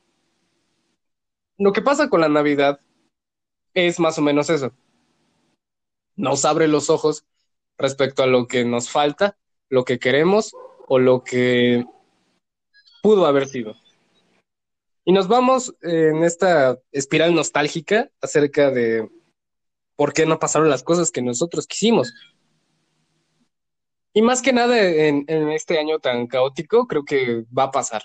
[1.59, 2.81] Lo que pasa con la Navidad
[3.75, 4.73] es más o menos eso.
[6.19, 7.25] Nos abre los ojos
[7.79, 9.39] respecto a lo que nos falta,
[9.69, 10.53] lo que queremos
[10.89, 11.87] o lo que
[13.03, 13.77] pudo haber sido.
[15.05, 19.09] Y nos vamos en esta espiral nostálgica acerca de
[19.95, 22.13] por qué no pasaron las cosas que nosotros quisimos.
[24.13, 28.03] Y más que nada en, este año tan caótico, creo que va a pasar.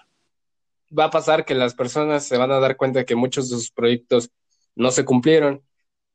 [0.97, 3.72] Va a pasar que las personas se van a dar cuenta que muchos de sus
[3.72, 4.30] proyectos
[4.76, 5.64] no se cumplieron.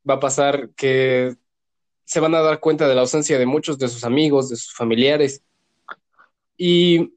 [0.09, 1.37] Va a pasar que
[2.09, 4.73] se van a dar cuenta de la ausencia de muchos de sus amigos, de sus
[4.73, 5.45] familiares.
[6.57, 7.13] Y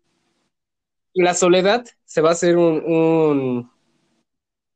[1.14, 3.72] la soledad se va a hacer un, un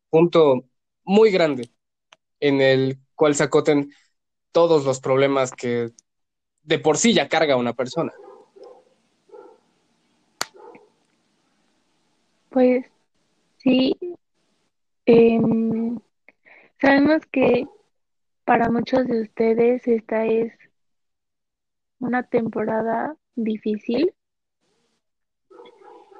[0.09, 0.63] punto
[1.03, 1.69] muy grande
[2.39, 3.91] en el cual se acoten
[4.53, 5.91] todos los problemas que
[6.63, 8.13] de por sí ya carga una persona.
[12.51, 12.85] Pues
[13.57, 13.97] sí,
[15.05, 15.99] em,
[16.79, 17.67] sabemos que
[18.45, 20.53] para muchos de ustedes esta es
[21.99, 24.13] una temporada difícil.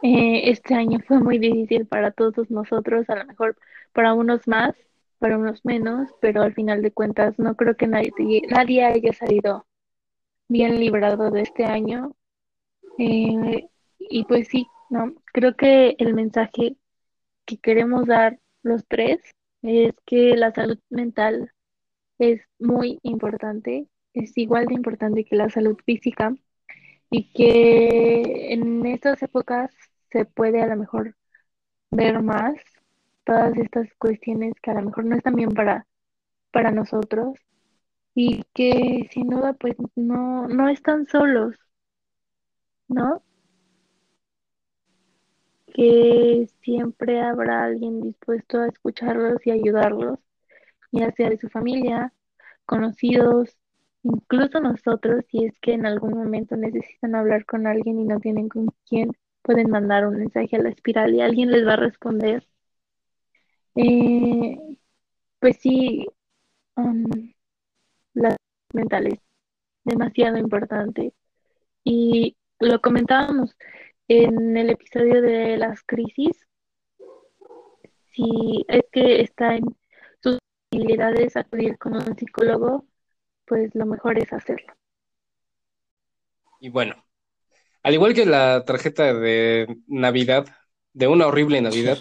[0.01, 3.57] Eh, este año fue muy difícil para todos nosotros, a lo mejor
[3.93, 4.75] para unos más,
[5.19, 8.11] para unos menos, pero al final de cuentas no creo que nadie,
[8.49, 9.65] nadie haya salido
[10.47, 12.15] bien librado de este año.
[12.97, 13.67] Eh,
[13.99, 16.77] y pues sí, no, creo que el mensaje
[17.45, 19.21] que queremos dar los tres
[19.61, 21.51] es que la salud mental
[22.19, 26.35] es muy importante, es igual de importante que la salud física
[27.11, 29.71] y que en estas épocas
[30.11, 31.15] se puede a lo mejor
[31.91, 32.55] ver más
[33.25, 35.87] todas estas cuestiones que a lo mejor no están bien para,
[36.51, 37.37] para nosotros
[38.15, 41.55] y que sin duda pues no, no están solos,
[42.87, 43.21] ¿no?
[45.75, 50.17] Que siempre habrá alguien dispuesto a escucharlos y ayudarlos,
[50.99, 52.13] ya sea de su familia,
[52.65, 53.57] conocidos,
[54.03, 58.49] incluso nosotros, si es que en algún momento necesitan hablar con alguien y no tienen
[58.49, 62.47] con quién, pueden mandar un mensaje a la espiral y alguien les va a responder.
[63.75, 64.57] Eh,
[65.39, 66.07] pues sí,
[66.77, 67.05] um,
[68.13, 68.35] la
[68.73, 69.19] mental es
[69.83, 71.13] demasiado importante.
[71.83, 73.55] Y lo comentábamos
[74.07, 76.47] en el episodio de las crisis,
[78.11, 79.65] si es que está en
[80.75, 82.85] posibilidades acudir con un psicólogo,
[83.45, 84.73] pues lo mejor es hacerlo.
[86.59, 86.95] Y bueno,
[87.83, 90.47] al igual que la tarjeta de Navidad,
[90.93, 91.97] de una horrible Navidad,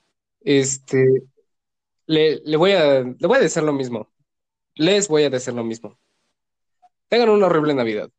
[0.40, 1.22] este,
[2.06, 4.12] le, le voy a, le voy a decir lo mismo.
[4.74, 5.98] Les voy a decir lo mismo.
[7.08, 8.10] Tengan una horrible Navidad.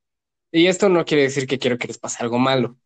[0.52, 2.78] Y esto no quiere decir que quiero que les pase algo malo.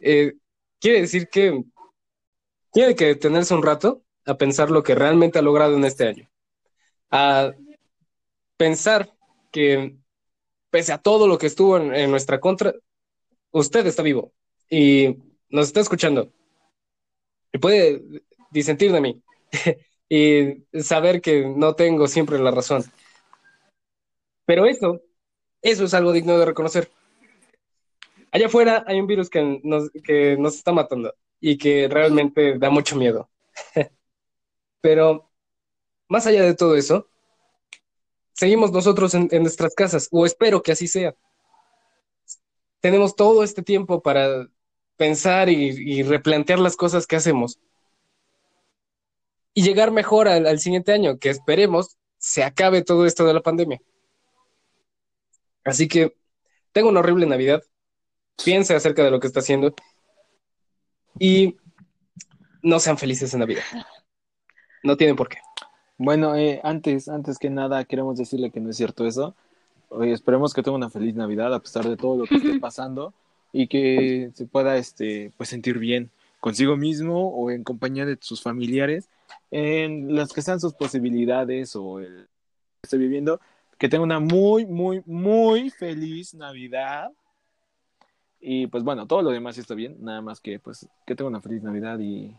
[0.00, 0.34] Eh,
[0.80, 1.64] quiere decir que
[2.72, 6.28] tiene que detenerse un rato a pensar lo que realmente ha logrado en este año.
[7.10, 7.52] A
[8.56, 9.10] pensar
[9.50, 9.96] que
[10.70, 12.74] pese a todo lo que estuvo en, nuestra contra,
[13.50, 14.32] usted está vivo
[14.68, 15.16] y
[15.48, 16.32] nos está escuchando.
[17.52, 18.02] Y puede
[18.50, 19.22] disentir de mí
[20.08, 22.84] y saber que no tengo siempre la razón.
[24.44, 25.00] Pero eso,
[25.62, 26.90] eso es algo digno de reconocer.
[28.30, 31.14] Allá afuera hay un virus que nos, que nos está matando.
[31.40, 33.30] y que realmente da mucho miedo.
[34.80, 35.27] Pero
[36.08, 37.08] más allá de todo eso,
[38.32, 41.14] seguimos nosotros en, nuestras casas, o espero que así sea.
[42.80, 44.48] Tenemos todo este tiempo para
[44.96, 47.58] pensar y, replantear las cosas que hacemos
[49.54, 53.80] y llegar mejor al, siguiente año, que esperemos se acabe todo esto de la pandemia.
[55.64, 56.16] Así que
[56.72, 57.62] tengo una horrible Navidad,
[58.42, 59.74] piense acerca de lo que está haciendo
[61.18, 61.56] y
[62.62, 63.64] no sean felices en Navidad.
[64.84, 65.38] No tienen por qué.
[65.98, 69.34] Bueno, eh, antes, antes que nada, queremos decirle que no es cierto eso.
[70.02, 73.12] esperemos que tenga una feliz Navidad a pesar de todo lo que esté pasando
[73.52, 78.40] y que se pueda este, pues, sentir bien consigo mismo o en compañía de sus
[78.42, 79.08] familiares
[79.50, 82.28] en las que sean sus posibilidades o el
[82.80, 83.40] que esté viviendo.
[83.76, 87.10] Que tenga una muy, muy, muy feliz Navidad.
[88.40, 91.40] Y pues bueno, todo lo demás está bien, nada más que pues que tenga una
[91.40, 92.36] feliz Navidad y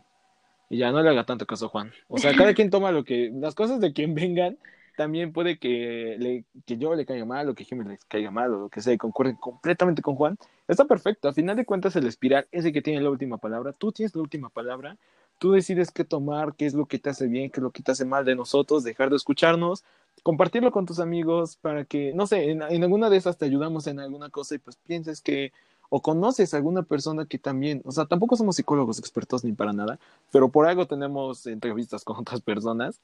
[0.70, 1.92] y ya no le haga tanto caso Juan.
[2.08, 4.56] O sea, cada quien toma lo que, las cosas de quien vengan,
[4.96, 8.54] también puede que, le, que yo le caiga mal o que Jiménez le caiga mal
[8.54, 10.38] o lo que sea y concuerde completamente con Juan.
[10.68, 11.28] Está perfecto.
[11.28, 13.72] A final de cuentas, el espiral es el que tiene la última palabra.
[13.72, 14.96] Tú tienes la última palabra.
[15.38, 17.82] Tú decides qué tomar, qué es lo que te hace bien, qué es lo que
[17.82, 19.84] te hace mal de nosotros, dejar de escucharnos,
[20.22, 23.86] compartirlo con tus amigos para que, no sé, en, en alguna de esas te ayudamos
[23.86, 25.52] en alguna cosa y pues pienses que
[25.90, 29.72] o conoces a alguna persona que también, o sea, tampoco somos psicólogos expertos ni para
[29.72, 29.98] nada,
[30.32, 33.00] pero por algo tenemos entrevistas con otras personas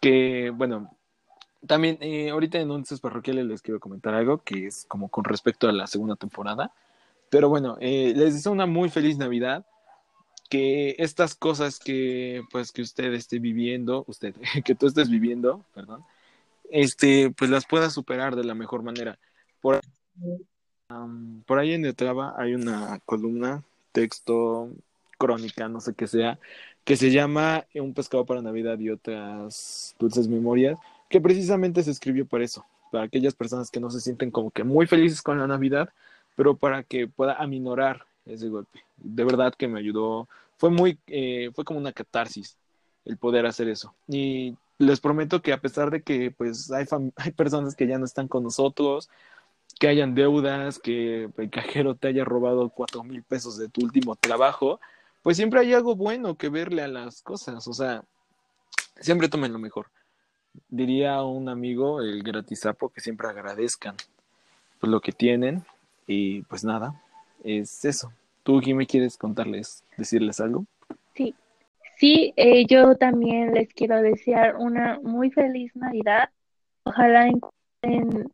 [0.00, 0.90] que, bueno,
[1.66, 5.68] también eh, ahorita en Onces Parroquiales les quiero comentar algo que es como con respecto
[5.68, 6.72] a la segunda temporada,
[7.30, 9.66] pero bueno, eh, les deseo una muy feliz Navidad,
[10.50, 16.04] que estas cosas que, pues, que usted esté viviendo, usted, que tú estés viviendo, perdón,
[16.70, 19.18] este, pues las pueda superar de la mejor manera.
[19.60, 19.80] Por
[21.46, 23.62] por ahí en Netrava hay una columna,
[23.92, 24.70] texto,
[25.18, 26.38] crónica, no sé qué sea,
[26.84, 30.78] que se llama Un pescado para Navidad y otras dulces memorias,
[31.10, 34.64] que precisamente se escribió para eso, para aquellas personas que no se sienten como que
[34.64, 35.90] muy felices con la Navidad,
[36.36, 38.84] pero para que pueda aminorar ese golpe.
[38.96, 42.56] De verdad que me ayudó, fue muy, eh, fue como una catarsis
[43.04, 43.94] el poder hacer eso.
[44.06, 46.86] Y les prometo que a pesar de que pues hay,
[47.16, 49.10] hay personas que ya no están con nosotros,
[49.78, 54.16] que hayan deudas, que el cajero te haya robado cuatro mil pesos de tu último
[54.16, 54.80] trabajo,
[55.22, 58.02] pues siempre hay algo bueno que verle a las cosas, o sea,
[59.00, 59.86] siempre tomen lo mejor.
[60.68, 63.94] Diría un amigo, el gratizapo, que siempre agradezcan
[64.80, 65.64] lo que tienen
[66.06, 67.00] y pues nada,
[67.44, 68.12] es eso.
[68.42, 70.64] ¿Tú, Jimmy, quieres contarles, decirles algo?
[71.14, 71.34] Sí,
[71.98, 76.30] sí, eh, yo también les quiero desear una muy feliz Navidad.
[76.84, 78.32] Ojalá encuentren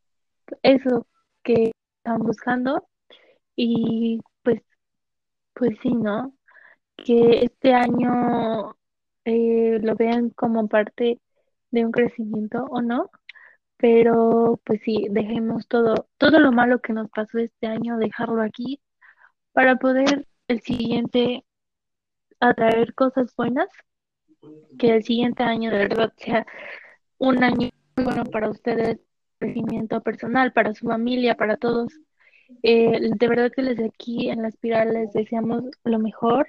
[0.62, 1.07] eso
[1.45, 2.88] que están buscando
[3.57, 4.62] y pues,
[5.55, 6.34] pues sí, ¿no?
[6.97, 8.76] Que este año
[9.24, 11.20] eh, lo vean como parte
[11.70, 13.11] de un crecimiento o no,
[13.76, 18.80] pero pues sí, dejemos todo, todo lo malo que nos pasó este año, dejarlo aquí
[19.53, 21.45] para poder el siguiente
[22.40, 23.68] atraer cosas buenas,
[24.78, 26.47] que el siguiente año de verdad sea
[27.18, 29.01] un año bueno para ustedes,
[29.39, 31.93] crecimiento personal, para su familia, para todos.
[32.62, 36.49] Eh, de verdad que desde aquí en la espiral les deseamos lo mejor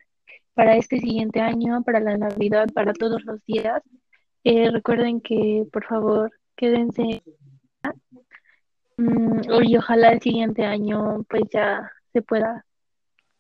[0.54, 3.82] para este siguiente año, para la Navidad, para todos los días.
[4.44, 7.24] Eh, recuerden que por favor quédense
[8.98, 12.66] mm, y ojalá el siguiente año pues ya se pueda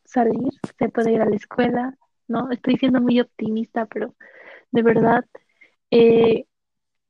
[0.03, 2.51] salir, se pueda ir a la escuela, ¿no?
[2.51, 4.15] Estoy siendo muy optimista, pero
[4.71, 5.25] de verdad
[5.91, 6.45] eh,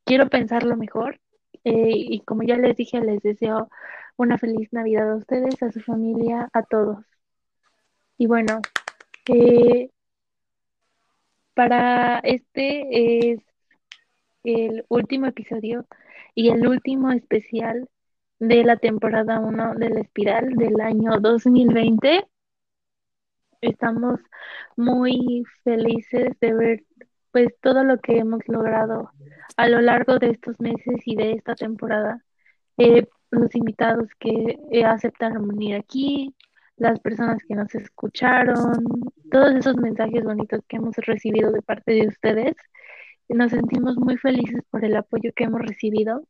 [0.06, 1.20] quiero pensar lo mejor
[1.66, 3.70] eh, y como ya les dije, les deseo
[4.18, 7.06] una feliz Navidad a ustedes, a su familia, a todos.
[8.18, 8.62] Y bueno,
[9.30, 9.90] eh,
[11.54, 13.40] para este es
[14.44, 15.86] el último episodio
[16.36, 17.90] y el último especial
[18.40, 22.26] de la temporada 1 de la espiral del año 2020.
[23.62, 24.20] Estamos
[24.78, 26.84] muy felices de ver
[27.36, 29.12] pues todo lo que hemos logrado
[29.58, 32.24] a lo largo de estos meses y de esta temporada.
[32.78, 36.34] Eh, los invitados que eh, aceptaron venir aquí,
[36.78, 42.08] las personas que nos escucharon, todos esos mensajes bonitos que hemos recibido de parte de
[42.08, 42.56] ustedes.
[43.28, 46.26] Nos sentimos muy felices por el apoyo que hemos recibido.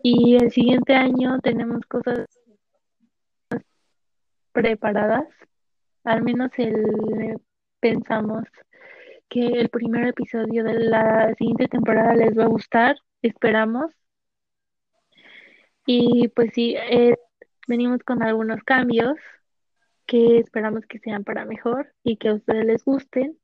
[0.00, 2.28] Y el siguiente año tenemos cosas
[4.52, 5.26] preparadas,
[6.04, 7.40] al menos el
[7.80, 8.44] pensamos
[9.30, 13.92] que el primer episodio de la siguiente temporada les va a gustar, esperamos.
[15.86, 17.16] Y pues sí, eh,
[17.68, 19.16] venimos con algunos cambios
[20.06, 23.38] que esperamos que sean para mejor y que a ustedes les gusten.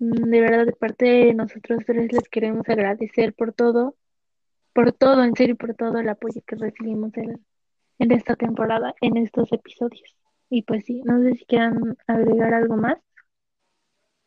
[0.00, 3.96] Mm, De verdad, de parte de nosotros tres les queremos agradecer por todo,
[4.74, 7.44] por todo, en serio, por todo el apoyo que recibimos en,
[8.00, 10.16] en esta temporada, en estos episodios.
[10.50, 12.98] Y pues sí, no sé si quieran agregar algo más.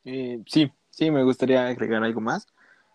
[0.03, 2.47] Eh, sí, sí, me gustaría agregar algo más.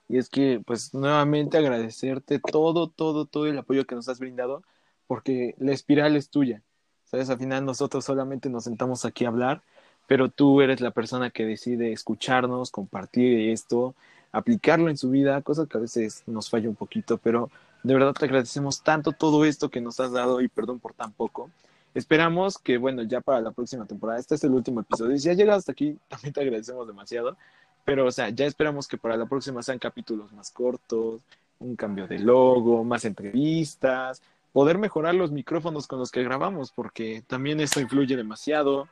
[0.09, 4.63] Y es que, pues, nuevamente agradecerte todo, todo, todo el apoyo que nos has brindado,
[5.07, 6.63] porque la espiral es tuya.
[7.05, 7.31] ¿Sabes?
[7.31, 9.63] Al final nosotros solamente nos sentamos aquí a hablar,
[10.07, 13.95] pero tú eres la persona que decide escucharnos, compartir esto,
[14.33, 17.51] aplicarlo en su vida, cosa que a veces nos falla un poquito, pero
[17.83, 21.13] de verdad te agradecemos tanto todo esto que nos has dado y perdón por tan
[21.13, 21.51] poco.
[21.95, 25.17] Esperamos que, bueno, ya para la próxima temporada, este es el último episodio.
[25.17, 27.37] Si has llegado hasta aquí, también te agradecemos demasiado.
[27.85, 31.21] Pero, o sea, ya esperamos que para la próxima sean capítulos más cortos,
[31.59, 34.23] un cambio de logo, más entrevistas,
[34.53, 38.89] poder mejorar los micrófonos con los que grabamos, porque también esto influye demasiado.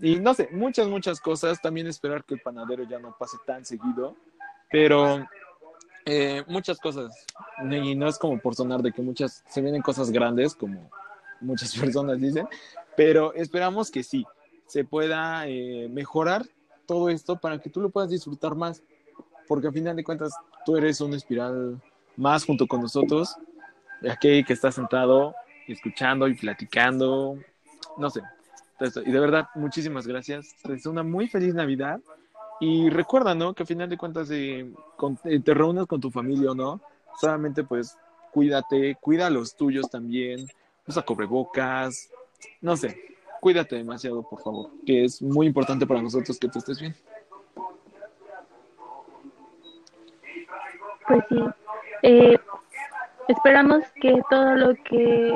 [0.00, 1.60] Y no sé, muchas, muchas cosas.
[1.60, 4.16] También esperar que el panadero ya no pase tan seguido.
[4.70, 5.26] Pero
[6.06, 7.26] eh, muchas cosas.
[7.70, 10.90] Y no es como por sonar de que muchas, se vienen cosas grandes, como
[11.40, 12.46] muchas personas dicen,
[12.96, 14.24] pero esperamos que sí,
[14.66, 16.46] se pueda eh, mejorar
[16.90, 18.82] todo esto para que tú lo puedas disfrutar más,
[19.46, 20.32] porque al final de cuentas
[20.66, 21.80] tú eres una espiral
[22.16, 23.36] más junto con nosotros,
[24.10, 25.32] aquí que está sentado
[25.68, 27.38] escuchando y platicando,
[27.96, 28.22] no sé.
[29.06, 30.56] Y de verdad, muchísimas gracias.
[30.68, 32.00] Es una muy feliz Navidad.
[32.58, 33.54] Y recuerda, ¿no?
[33.54, 34.68] Que al final de cuentas eh,
[35.24, 36.80] eh, te reúnes con tu familia o no,
[37.20, 37.96] solamente pues
[38.32, 40.44] cuídate, cuida a los tuyos también,
[40.88, 42.10] usa cubrebocas,
[42.60, 43.09] no sé,
[43.40, 46.94] cuídate demasiado, por favor, que es muy importante para nosotros que tú estés bien.
[51.08, 51.44] Pues sí,
[52.02, 52.38] eh,
[53.28, 55.34] esperamos que todo lo que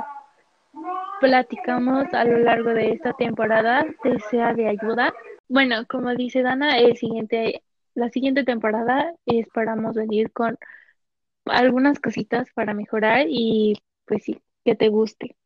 [1.21, 5.13] platicamos a lo largo de esta temporada te sea de ayuda.
[5.49, 7.63] Bueno, como dice Dana, el siguiente,
[7.95, 10.59] la siguiente temporada esperamos venir con
[11.47, 13.75] algunas cositas para mejorar y
[14.07, 15.37] pues sí, que te guste.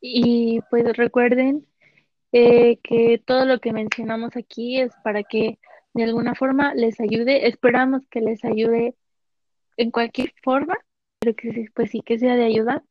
[0.00, 1.66] Y pues recuerden
[2.32, 5.58] eh, que todo lo que mencionamos aquí es para que
[5.94, 7.48] de alguna forma les ayude.
[7.48, 8.94] Esperamos que les ayude
[9.76, 10.76] en cualquier forma,
[11.20, 12.84] pero que pues sí que sea de ayuda.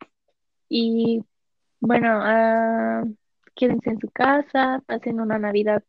[0.70, 1.24] Y
[1.80, 3.04] bueno, ah,
[3.56, 5.84] quédense en su casa, pasen una Navidad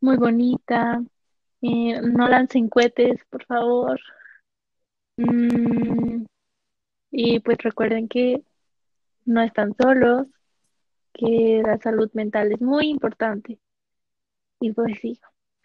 [0.00, 1.02] muy bonita.
[1.62, 4.00] eh, no lancen cohetes, por favor.
[5.16, 6.24] Mm,
[7.10, 8.42] y pues recuerden que
[9.26, 10.26] no están solos,
[11.18, 13.60] que la salud mental es muy importante.
[14.60, 15.20] Y pues sí,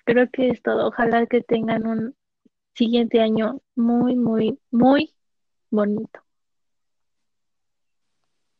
[0.05, 0.87] creo que es todo.
[0.87, 2.15] Ojalá que tengan un
[2.73, 5.13] siguiente año muy, muy, muy
[5.69, 6.21] bonito.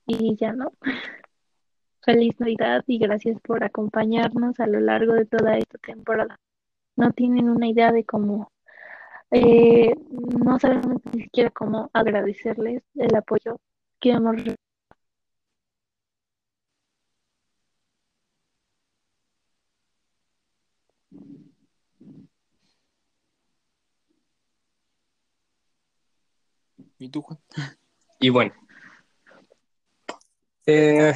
[0.05, 0.71] Y ya no.
[2.01, 6.39] Feliz Navidad y gracias por acompañarnos a lo largo de toda esta temporada.
[6.95, 8.51] No tienen una idea de cómo,
[9.31, 9.95] eh,
[10.43, 13.59] no sabemos ni siquiera cómo agradecerles el apoyo
[13.99, 14.62] que hemos recibido.
[27.03, 27.37] ¿Y tú, Juan?
[28.21, 28.53] Y bueno,
[30.65, 31.13] eh,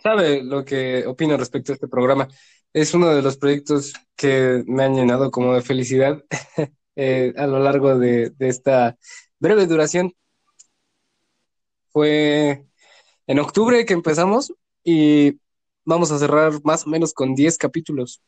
[0.00, 2.28] sabe lo que opino respecto a este programa.
[2.72, 6.22] Es uno de los proyectos que me han llenado como de felicidad
[6.94, 8.96] eh, a lo largo de, de esta
[9.40, 10.14] breve duración.
[11.90, 12.64] Fue
[13.26, 15.40] en octubre que empezamos y
[15.84, 18.22] vamos a cerrar más o menos con 10 capítulos.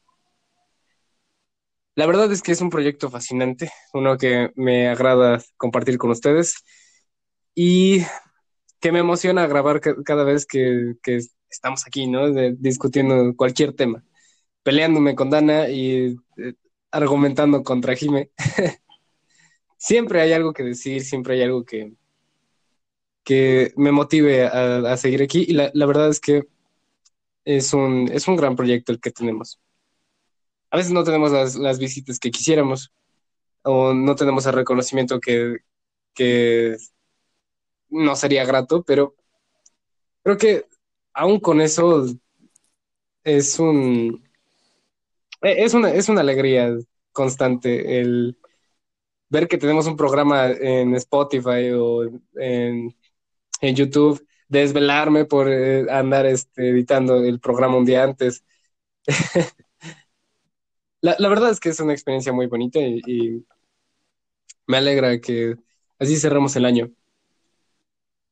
[1.97, 6.57] La verdad es que es un proyecto fascinante, uno que me agrada compartir con ustedes
[7.55, 8.01] y
[8.81, 10.95] que me emociona grabar ca- cada vez que,
[11.51, 12.33] estamos aquí, ¿no?
[12.33, 14.05] De- discutiendo cualquier tema,
[14.65, 16.55] peleándome con Dana y eh,
[16.93, 18.31] argumentando contra Jime.
[19.79, 21.93] Siempre hay algo que decir, siempre hay algo que,
[23.25, 26.45] que me motive a, a seguir aquí y la, la verdad es que
[27.45, 29.61] es un, es un gran proyecto el que tenemos.
[30.75, 32.93] A veces no tenemos las, visitas que quisiéramos
[33.63, 35.59] o no tenemos el reconocimiento que,
[37.91, 39.15] no sería grato, pero
[40.25, 40.67] creo que
[41.13, 42.07] aún con eso
[43.23, 44.29] es un
[45.43, 46.77] es una, es una alegría
[47.13, 48.37] constante el
[49.29, 52.03] ver que tenemos un programa en Spotify o
[52.35, 52.97] en,
[53.61, 58.43] en YouTube, desvelarme por eh, andar este, editando el programa un día antes.
[61.05, 63.45] La, verdad es que es una experiencia muy bonita y,
[64.67, 65.55] me alegra que
[65.99, 66.91] así cerramos el año.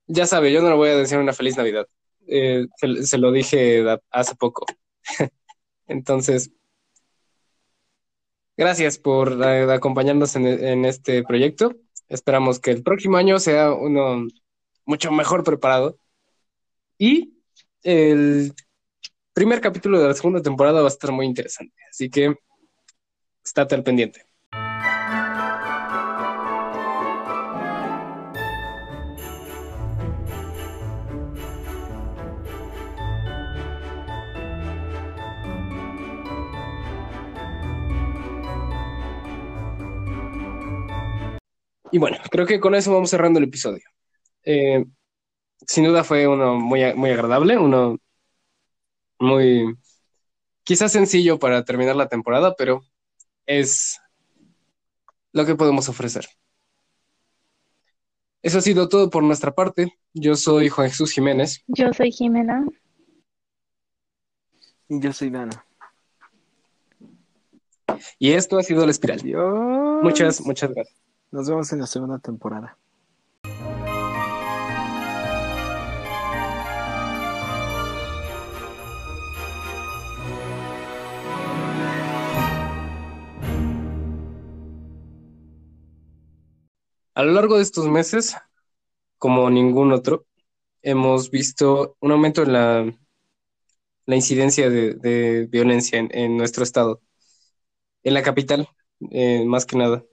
[0.07, 1.87] Ya sabe, yo no le voy a desear una feliz Navidad.
[2.27, 4.65] Eh, se, lo dije hace poco.
[5.87, 6.51] Entonces,
[8.57, 11.77] gracias por eh, acompañarnos en, en este proyecto.
[12.09, 14.27] Esperamos que el próximo año sea uno
[14.87, 15.99] mucho mejor preparado.
[16.97, 17.35] Y
[17.83, 18.55] el
[19.35, 21.77] primer capítulo de la segunda temporada va a estar muy interesante.
[21.91, 22.35] Así que
[23.45, 24.27] estate al pendiente.
[41.93, 43.85] Y bueno, creo que con eso vamos cerrando el episodio.
[44.45, 44.85] Eh,
[45.67, 47.99] sin duda fue uno muy, muy agradable, uno
[49.19, 49.75] muy
[50.65, 52.83] quizás sencillo para terminar la temporada, pero
[53.47, 54.01] es
[55.33, 56.27] lo que podemos ofrecer.
[58.43, 59.99] Eso ha sido todo por nuestra parte.
[60.13, 61.63] Yo soy Juan Jesús Jiménez.
[61.69, 62.67] Yo soy Jimena.
[64.89, 65.65] Y yo soy Dana.
[68.19, 69.21] Y esto ha sido La Espiral.
[69.21, 70.03] Adiós.
[70.03, 71.01] Muchas, muchas gracias.
[71.31, 72.77] Nos vemos en la segunda temporada.
[87.15, 88.37] A lo largo de estos meses,
[89.19, 90.27] como ningún otro,
[90.83, 97.03] hemos visto un aumento en la, incidencia de, violencia en, nuestro estado,
[98.03, 98.69] en la capital,
[99.11, 100.05] eh, más que nada.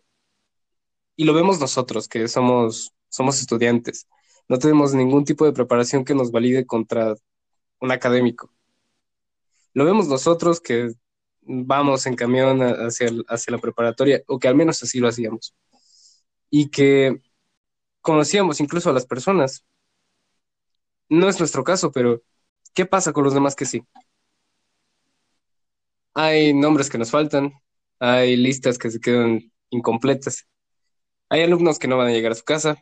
[1.16, 4.08] Y lo vemos nosotros, que somos, somos estudiantes.
[4.50, 7.16] No tenemos ningún tipo de preparación que nos valide contra
[7.80, 8.52] un académico.
[9.74, 10.92] Lo vemos nosotros que
[11.42, 15.56] vamos en camión hacia, hacia la preparatoria, o que al menos así lo hacíamos.
[16.52, 17.22] Y que
[18.02, 19.66] conocíamos incluso a las personas.
[21.10, 22.24] No es nuestro caso, pero
[22.74, 23.84] ¿qué pasa con los demás que sí?
[26.14, 27.54] Hay nombres que nos faltan,
[28.00, 30.48] hay listas que se quedan incompletas,
[31.30, 32.78] hay alumnos que no van a llegar a su casa,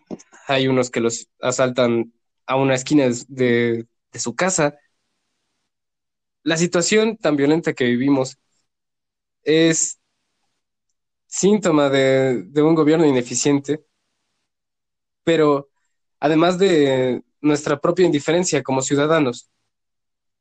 [0.47, 2.13] hay unos que los asaltan
[2.47, 4.77] a una esquina de, de- su casa.
[6.41, 8.39] La situación tan violenta que vivimos
[9.43, 9.99] es
[11.27, 13.83] síntoma de, un gobierno ineficiente,
[15.23, 15.69] pero
[16.19, 19.49] además de nuestra propia indiferencia como ciudadanos,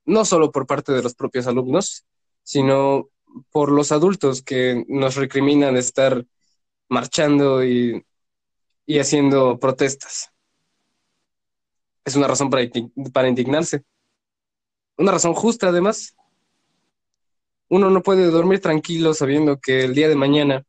[0.04, 2.06] no solo por parte de los propios alumnos,
[2.42, 3.10] sino
[3.50, 6.24] por los adultos que nos recriminan estar
[6.88, 8.04] marchando y,
[9.00, 10.30] haciendo protestas.
[12.04, 13.82] Es una razón para indignarse.
[14.96, 16.14] Una razón justa, además.
[17.68, 20.64] Uno no puede dormir tranquilo sabiendo que el día de mañana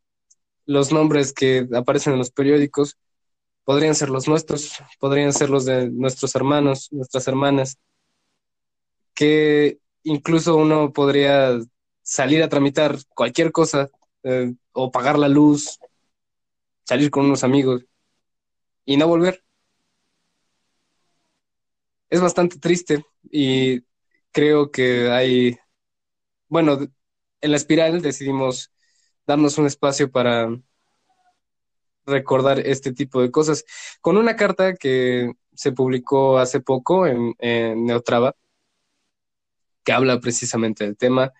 [0.68, 2.98] los nombres que aparecen en los periódicos
[3.64, 7.78] podrían ser los nuestros, podrían ser los de nuestros hermanos, nuestras hermanas,
[9.14, 11.58] que incluso uno podría
[12.02, 13.88] salir a tramitar cualquier cosa
[14.24, 15.78] eh, o pagar la luz,
[16.84, 17.86] salir con unos amigos
[18.84, 19.42] y no volver.
[22.10, 23.80] Es bastante triste y
[24.32, 25.56] creo que hay,
[26.48, 26.78] bueno,
[27.40, 28.70] en la espiral decidimos
[29.28, 30.48] darnos un espacio para
[32.06, 33.64] recordar este tipo de cosas
[34.00, 38.34] con una carta que se publicó hace poco en, en Neotrava,
[39.84, 41.30] que habla precisamente del tema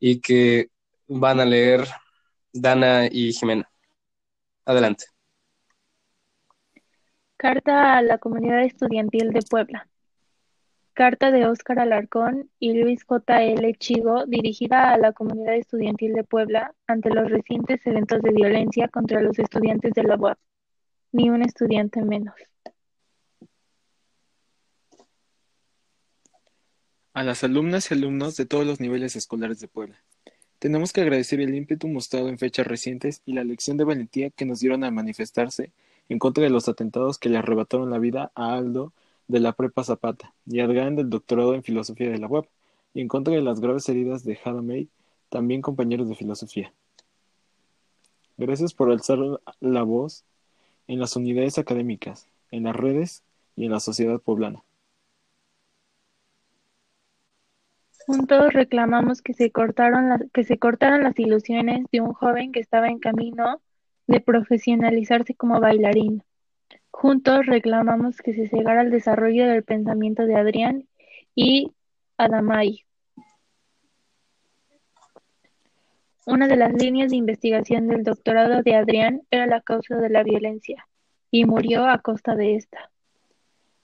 [0.00, 0.70] y que
[1.06, 1.86] van a leer
[2.52, 3.70] Dana y Jimena.
[4.64, 5.04] Adelante.
[7.36, 9.88] Carta a la comunidad estudiantil de Puebla.
[10.96, 13.42] Carta de Óscar Alarcón y Luis J.
[13.42, 13.74] L.
[13.74, 19.20] Chigo dirigida a la comunidad estudiantil de Puebla ante los recientes eventos de violencia contra
[19.20, 20.38] los estudiantes de la UAP.
[21.12, 22.34] Ni un estudiante menos.
[27.12, 30.02] A las alumnas y alumnos de todos los niveles escolares de Puebla.
[30.58, 34.46] Tenemos que agradecer el ímpetu mostrado en fechas recientes y la lección de valentía que
[34.46, 35.72] nos dieron al manifestarse
[36.08, 38.94] en contra de los atentados que le arrebataron la vida a Aldo
[39.28, 42.46] de la Prepa Zapata y Adrián del doctorado en filosofía de la UAP,
[42.94, 44.88] y en contra de las graves heridas de Hada May,
[45.28, 46.72] también compañeros de filosofía.
[48.38, 49.18] Gracias por alzar
[49.60, 50.24] la voz
[50.88, 53.22] en las unidades académicas, en las redes
[53.54, 54.62] y en la sociedad poblana.
[58.06, 62.60] Juntos reclamamos que se cortaron las, que se cortaran las ilusiones de un joven que
[62.60, 63.60] estaba en camino
[64.06, 66.22] de profesionalizarse como bailarín.
[66.98, 70.88] Juntos reclamamos que se cegara el desarrollo del pensamiento de Adrián
[71.34, 71.70] y
[72.16, 72.86] Adamay.
[76.24, 80.22] Una de las líneas de investigación del doctorado de Adrián era la causa de la
[80.22, 80.88] violencia,
[81.30, 82.90] y murió a costa de esta.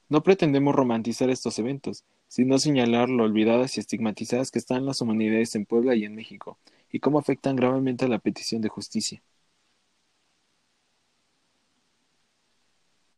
[0.09, 5.55] No pretendemos romantizar estos eventos, sino señalar lo olvidadas y estigmatizadas que están las humanidades
[5.55, 6.57] en Puebla y en México,
[6.91, 9.23] y cómo afectan gravemente a la petición de justicia.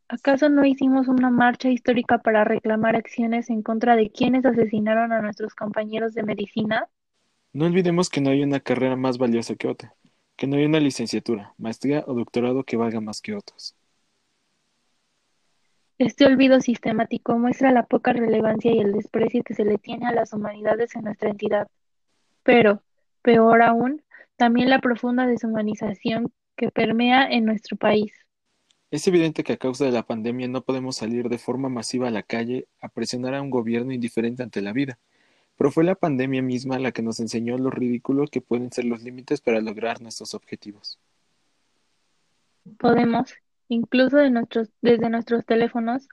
[0.09, 5.23] ¿Acaso no hicimos una marcha histórica para reclamar acciones en contra de quienes asesinaron a
[5.23, 6.89] nuestros compañeros de medicina?
[7.53, 9.95] No olvidemos que no hay una carrera más valiosa que otra,
[10.37, 13.75] que no hay una licenciatura, maestría o doctorado que valga más que otros.
[15.97, 20.13] Este olvido sistemático muestra la poca relevancia y el desprecio que se le tiene a
[20.13, 21.69] las humanidades en nuestra entidad.
[22.43, 22.83] Pero,
[23.23, 24.03] peor aún,
[24.37, 28.24] también la profunda deshumanización que permea en nuestro país.
[28.95, 32.13] Es evidente que a causa de la pandemia no podemos salir de forma masiva a
[32.13, 35.01] la calle a presionar a un gobierno indiferente ante la vida,
[35.59, 39.03] pero fue la pandemia misma la que nos enseñó lo ridículo que pueden ser los
[39.03, 41.01] límites para lograr nuestros objetivos.
[42.79, 43.35] Podemos,
[43.67, 46.07] incluso de nuestros, desde nuestros teléfonos,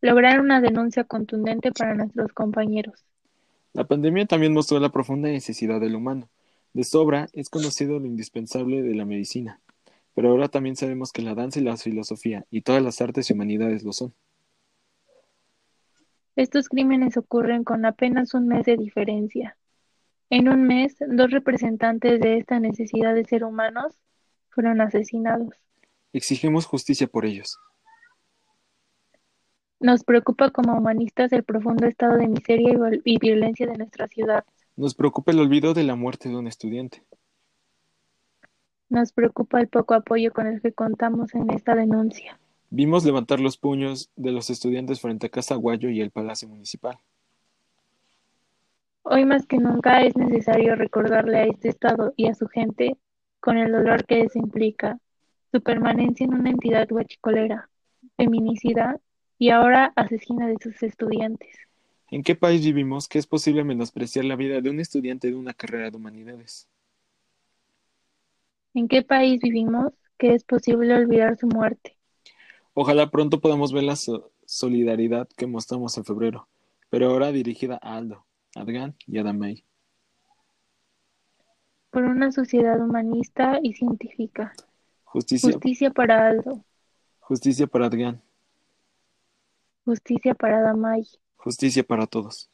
[0.00, 3.04] lograr una denuncia contundente para nuestros compañeros.
[3.72, 6.28] La pandemia también mostró la profunda necesidad del humano.
[6.72, 9.58] De sobra es conocido lo indispensable de la medicina,
[10.18, 13.34] pero ahora también sabemos que la danza y la filosofía y todas las artes y
[13.34, 14.12] humanidades lo son.
[16.34, 19.56] Estos crímenes ocurren con apenas un mes de diferencia.
[20.28, 23.94] En un mes, dos representantes de esta necesidad de ser humanos
[24.48, 25.54] fueron asesinados.
[26.12, 27.56] Exigimos justicia por ellos.
[29.78, 34.44] Nos preocupa como humanistas el profundo estado de miseria y violencia de nuestra ciudad.
[34.74, 37.04] Nos preocupa el olvido de la muerte de un estudiante.
[38.88, 42.38] Nos preocupa el poco apoyo con el que contamos en esta denuncia.
[42.70, 46.98] Vimos levantar los puños de los estudiantes frente a Casa Guayo y el Palacio Municipal.
[49.02, 52.96] Hoy más que nunca es necesario recordarle a este Estado y a su gente,
[53.40, 54.98] con el dolor que eso implica,
[55.50, 57.70] su permanencia en una entidad huachicolera,
[58.16, 59.00] feminicida
[59.38, 61.56] y ahora asesina de sus estudiantes.
[62.10, 65.54] ¿En qué país vivimos que es posible menospreciar la vida de un estudiante de una
[65.54, 66.68] carrera de humanidades?
[68.74, 71.96] ¿En qué país vivimos que es posible olvidar su muerte?
[72.74, 73.96] Ojalá pronto podamos ver la
[74.46, 76.48] solidaridad que mostramos en febrero,
[76.90, 79.64] pero ahora dirigida a Aldo, Adgan y Adamay.
[81.90, 84.52] Por una sociedad humanista y científica.
[85.04, 85.50] Justicia.
[85.50, 86.64] Justicia para Aldo.
[87.20, 88.22] Justicia para Adrián.
[89.84, 91.06] Justicia para Damay.
[91.36, 92.50] Justicia para todos.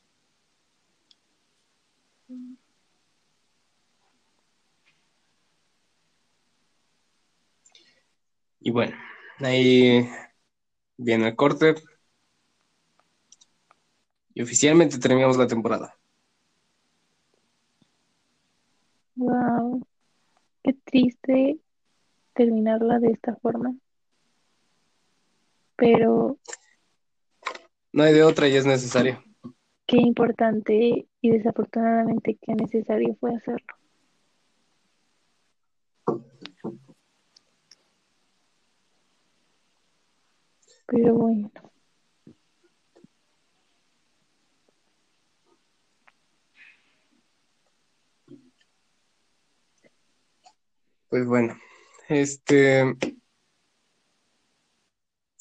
[8.66, 8.96] Y bueno,
[9.40, 10.08] ahí
[10.96, 11.74] viene el corte.
[14.34, 15.96] Y oficialmente terminamos la temporada.
[19.16, 19.82] Wow.
[20.62, 21.58] Qué triste
[22.34, 23.74] terminarla de esta forma.
[25.76, 26.38] Pero
[27.94, 29.24] No hay de otra y es necesario.
[29.86, 33.74] qué importante y desafortunadamente qué necesario fue hacerlo.
[40.87, 41.51] Pero bueno,
[51.09, 51.57] Pues bueno,
[52.09, 52.97] este.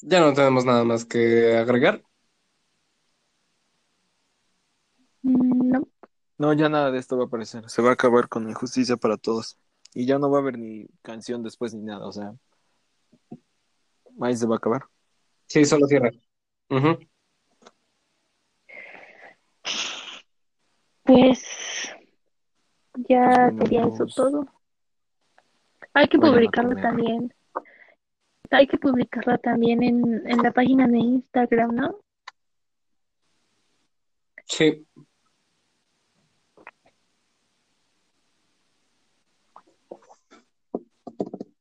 [0.02, 2.04] Ya no tenemos nada más que agregar.
[5.22, 5.88] mm, no,
[6.38, 7.68] No, ya nada de esto va a aparecer.
[7.70, 9.58] Se va a acabar con injusticia para todos.
[9.94, 12.06] Y ya no va a haber ni canción después ni nada.
[12.06, 12.34] O sea,
[14.20, 14.88] ahí se va a acabar.
[15.54, 16.10] Sí, solo cierra.
[16.68, 16.98] Ujú.
[21.04, 21.94] pues
[23.08, 24.48] ya Pues sería eso todo.
[25.92, 27.32] Hay que publicarlo también.
[28.50, 32.00] Hay que publicarlo también en, en la página de Instagram, ¿no?
[34.46, 34.84] Sí.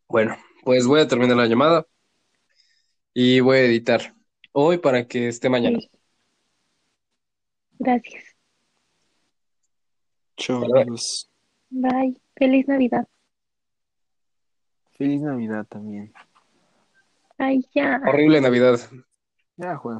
[0.07, 1.85] Bueno, pues voy a terminar la llamada
[3.13, 4.15] y voy a editar
[4.51, 5.79] hoy para que esté mañana.
[5.79, 5.89] Sí.
[7.79, 8.23] Gracias.
[10.49, 11.29] Amigos.
[11.69, 12.19] Bye.
[12.35, 13.07] Feliz Navidad.
[14.91, 16.13] Feliz Navidad también.
[17.37, 18.01] Ay, ya.
[18.05, 18.79] Horrible Navidad.
[19.57, 19.91] Ya, Juan.